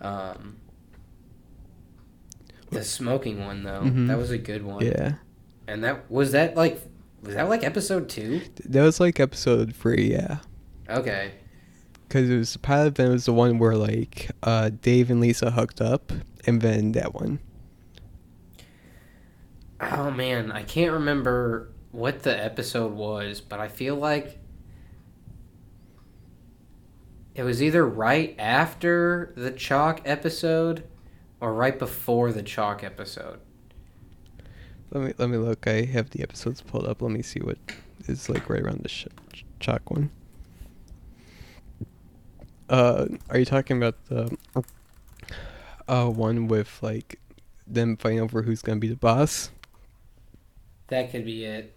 [0.00, 0.56] Um,
[2.70, 4.06] the smoking one though, Mhm.
[4.08, 4.84] that was a good one.
[4.84, 5.14] Yeah.
[5.66, 6.80] And that was that like
[7.22, 8.40] was that like episode two?
[8.64, 10.10] That was like episode three.
[10.12, 10.38] Yeah.
[10.88, 11.32] Okay.
[12.08, 15.20] Because it was the pilot, then it was the one where like uh, Dave and
[15.20, 16.12] Lisa hooked up,
[16.46, 17.40] and then that one.
[19.80, 24.38] Oh man, I can't remember what the episode was, but I feel like
[27.34, 30.84] it was either right after the chalk episode
[31.40, 33.40] or right before the chalk episode.
[34.90, 35.66] Let me let me look.
[35.66, 37.00] I have the episodes pulled up.
[37.00, 37.58] Let me see what
[38.06, 40.10] is like right around the sh- ch- chalk one.
[42.68, 44.36] Uh, are you talking about the
[45.90, 47.18] uh one with like
[47.66, 49.50] them fighting over who's gonna be the boss?
[50.88, 51.74] That could be it.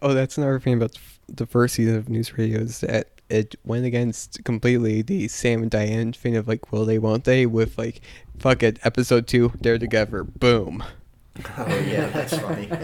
[0.00, 0.96] Oh, that's another thing about
[1.28, 5.70] the first season of News Radio is that it went against completely the Sam and
[5.70, 7.46] Diane thing of like, will they, won't they?
[7.46, 8.00] With like,
[8.38, 10.84] fuck it, episode two, they're together, boom.
[11.56, 12.68] Oh yeah, that's funny.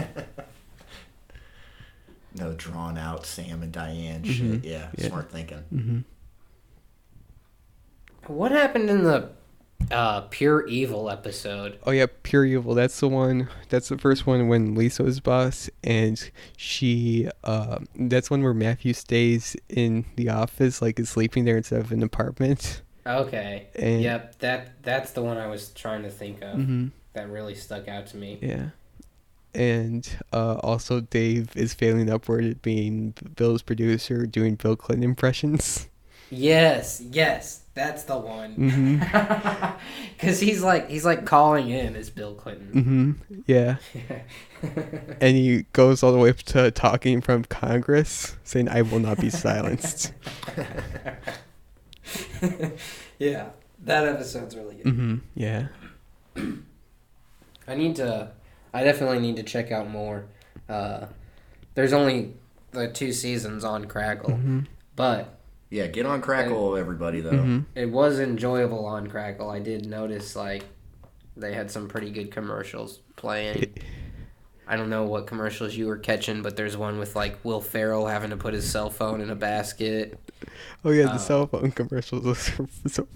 [2.36, 4.62] no drawn out Sam and Diane Mhm.
[4.62, 4.65] shit.
[4.65, 5.09] Yeah, Yeah.
[5.09, 5.62] smart thinking.
[5.73, 5.98] Mm-hmm.
[8.28, 9.30] What happened in the
[9.90, 11.78] uh, pure evil episode?
[11.84, 12.74] Oh yeah, pure evil.
[12.74, 13.48] That's the one.
[13.68, 17.28] That's the first one when Lisa was boss, and she.
[17.42, 21.92] Uh, that's one where Matthew stays in the office, like is sleeping there instead of
[21.92, 22.82] an apartment.
[23.06, 23.66] Okay.
[23.74, 24.38] And- yep.
[24.38, 26.55] That that's the one I was trying to think of.
[26.55, 28.38] hmm That really stuck out to me.
[28.40, 28.70] Yeah.
[29.55, 35.88] And uh, also, Dave is failing upward at being Bill's producer, doing Bill Clinton impressions.
[36.30, 37.01] Yes.
[37.12, 37.60] Yes.
[37.74, 39.02] That's the one.
[40.16, 43.18] Because he's like he's like calling in as Bill Clinton.
[43.28, 43.40] Mm-hmm.
[43.46, 43.76] Yeah.
[45.20, 49.20] And he goes all the way up to talking from Congress, saying, I will not
[49.20, 50.14] be silenced.
[53.18, 53.51] yeah.
[53.82, 54.86] That episode's really good.
[54.86, 55.16] Mm-hmm.
[55.34, 55.66] Yeah.
[57.68, 58.30] I need to.
[58.72, 60.24] I definitely need to check out more.
[60.66, 61.06] Uh,
[61.74, 62.32] there's only
[62.70, 64.60] the two seasons on Crackle, hmm
[64.96, 65.38] but
[65.70, 67.42] Yeah, get on Crackle, everybody, though.
[67.42, 69.50] hmm it was enjoyable on Crackle.
[69.50, 70.64] I did notice like
[71.36, 73.74] they had some pretty good commercials playing.
[74.66, 78.06] I don't know what commercials you were catching, but there's one with like Will Ferrell
[78.06, 80.18] having to put his cell phone in a basket.
[80.84, 82.24] Oh, yeah, the Uh, cell phone commercials.
[82.26, 83.06] are so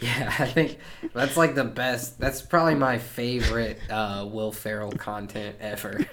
[0.00, 0.78] Yeah, I think
[1.14, 2.18] that's like the best.
[2.18, 6.04] That's probably my favorite uh, Will Ferrell content ever.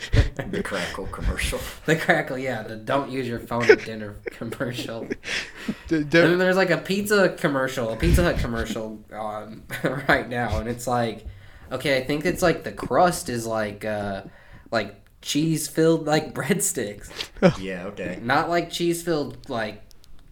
[0.49, 1.60] The Crackle commercial.
[1.86, 5.08] the crackle, yeah, the don't use your phone at dinner commercial.
[5.88, 9.64] D- And then there's like a pizza commercial, a Pizza Hut commercial on
[10.08, 11.26] right now, and it's like,
[11.72, 14.24] okay, I think it's like the crust is like, uh,
[14.72, 17.10] like cheese filled like breadsticks,
[17.60, 18.20] yeah, okay.
[18.22, 19.84] not like cheese filled like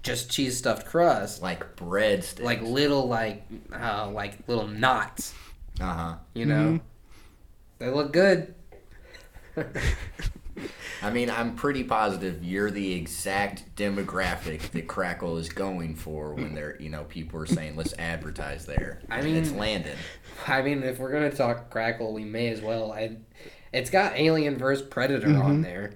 [0.03, 2.41] just cheese stuffed crust, Like breadsticks.
[2.43, 3.43] like little like,
[3.73, 5.33] uh, like little knots,
[5.81, 6.15] uh huh.
[6.33, 6.79] you know.
[7.79, 8.53] They look good.
[11.01, 16.53] I mean, I'm pretty positive you're the exact demographic that Crackle is going for when
[16.53, 18.99] they're, you know, people are saying let's advertise there.
[19.09, 19.95] I mean- it's landed.
[20.47, 22.91] I mean, if we're gonna talk Crackle, we may as well.
[22.91, 23.17] I,
[23.71, 25.91] it's got Alien vs Predator on there,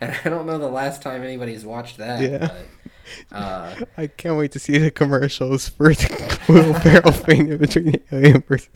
[0.00, 2.20] and I don't know the last time anybody's watched that.
[2.20, 2.38] Yeah.
[3.30, 7.92] But, uh, I can't wait to see the commercials for the Will Ferrell thing between
[7.92, 8.68] the Alien versus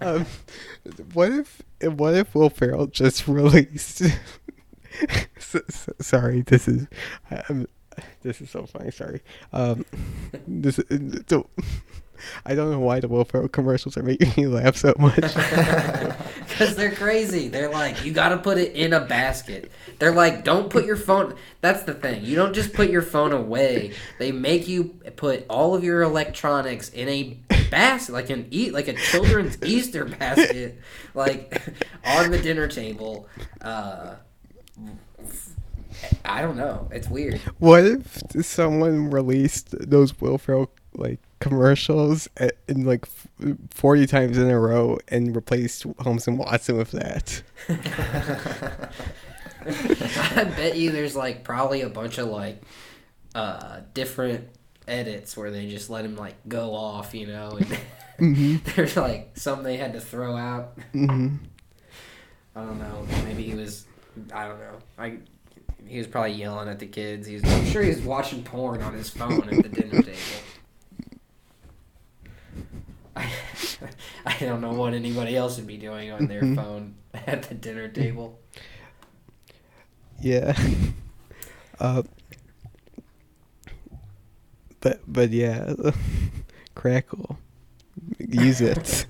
[0.00, 0.26] um,
[1.12, 4.02] what if what if Will Ferrell just released?
[5.36, 6.86] S- s- sorry, this is
[7.48, 7.66] I'm,
[8.22, 8.90] this is so funny.
[8.90, 9.20] Sorry,
[9.52, 9.84] um,
[10.48, 10.80] this
[11.28, 11.48] so,
[12.46, 15.20] I don't know why the Will Ferrell commercials are making me laugh so much.
[16.50, 17.48] Because they're crazy.
[17.48, 19.70] They're like, you gotta put it in a basket.
[19.98, 21.36] They're like, don't put your phone.
[21.62, 22.22] That's the thing.
[22.22, 23.92] You don't just put your phone away.
[24.18, 24.84] They make you
[25.16, 27.38] put all of your electronics in a
[27.70, 30.78] basket, like an eat, like a children's Easter basket,
[31.14, 31.62] like
[32.04, 33.26] on the dinner table.
[33.62, 34.16] Uh,
[36.24, 36.88] I don't know.
[36.92, 37.38] It's weird.
[37.58, 44.36] What if someone released those Will Ferrell like commercials a- in like f- forty times
[44.38, 47.42] in a row and replaced Holmes and Watson with that?
[49.66, 52.62] I bet you there's like probably a bunch of like
[53.34, 54.48] uh different
[54.88, 57.78] edits where they just let him like go off, you know, and
[58.18, 60.78] hmm there's like some they had to throw out.
[60.92, 61.36] hmm
[62.56, 63.06] I don't know.
[63.24, 63.86] Maybe he was
[64.32, 64.78] I don't know.
[64.98, 65.18] I
[65.86, 67.26] he was probably yelling at the kids.
[67.26, 70.18] He was I'm sure he was watching porn on his phone at the dinner table.
[73.20, 73.30] I,
[74.26, 76.56] I don't know what anybody else would be doing on their Mhm.
[76.56, 76.94] phone
[77.26, 78.38] at the dinner table.
[80.20, 80.56] Yeah.
[81.80, 82.02] uh.
[84.80, 85.74] But but yeah,
[86.74, 87.38] Crackle,
[88.18, 89.06] use it.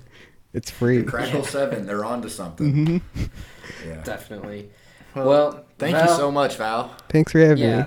[0.53, 1.03] It's free.
[1.03, 2.71] Crackle 7, they're on to something.
[2.73, 2.97] hmm
[3.87, 4.03] Yeah.
[4.03, 4.69] Definitely.
[5.15, 6.93] Well, Thank Val- you so much, Val.
[7.07, 7.77] Thanks for having Yeah.
[7.83, 7.85] me.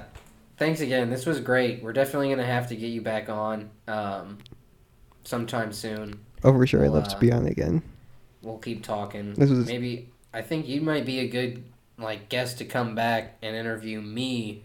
[0.57, 1.11] Thanks again.
[1.11, 1.83] This was great.
[1.83, 4.39] We're definitely gonna have to get you back on um,
[5.25, 6.21] sometime soon.
[6.43, 6.81] Oh, for sure.
[6.85, 7.83] I'd Well, love to uh, be on again.
[8.43, 9.35] We'll keep talking.
[9.35, 11.65] This was- Maybe I think you might be a good
[11.99, 14.65] like guest to come back and interview me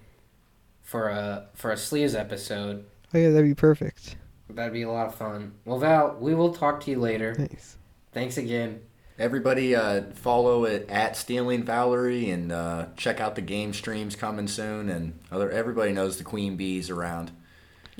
[0.83, 2.85] for a for a sleeves episode.
[3.13, 4.15] Oh yeah, that'd be perfect.
[4.49, 5.53] That'd be a lot of fun.
[5.65, 7.35] Well, Val, we will talk to you later.
[7.35, 7.77] Thanks.
[8.11, 8.81] Thanks again.
[9.19, 14.47] Everybody uh, follow it at Stealing Valerie and uh, check out the game streams coming
[14.47, 14.89] soon.
[14.89, 17.31] And other everybody knows the Queen Bee's around.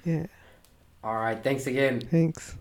[0.04, 0.26] Yeah.
[1.04, 1.42] All right.
[1.42, 2.02] Thanks again.
[2.02, 2.59] Thanks.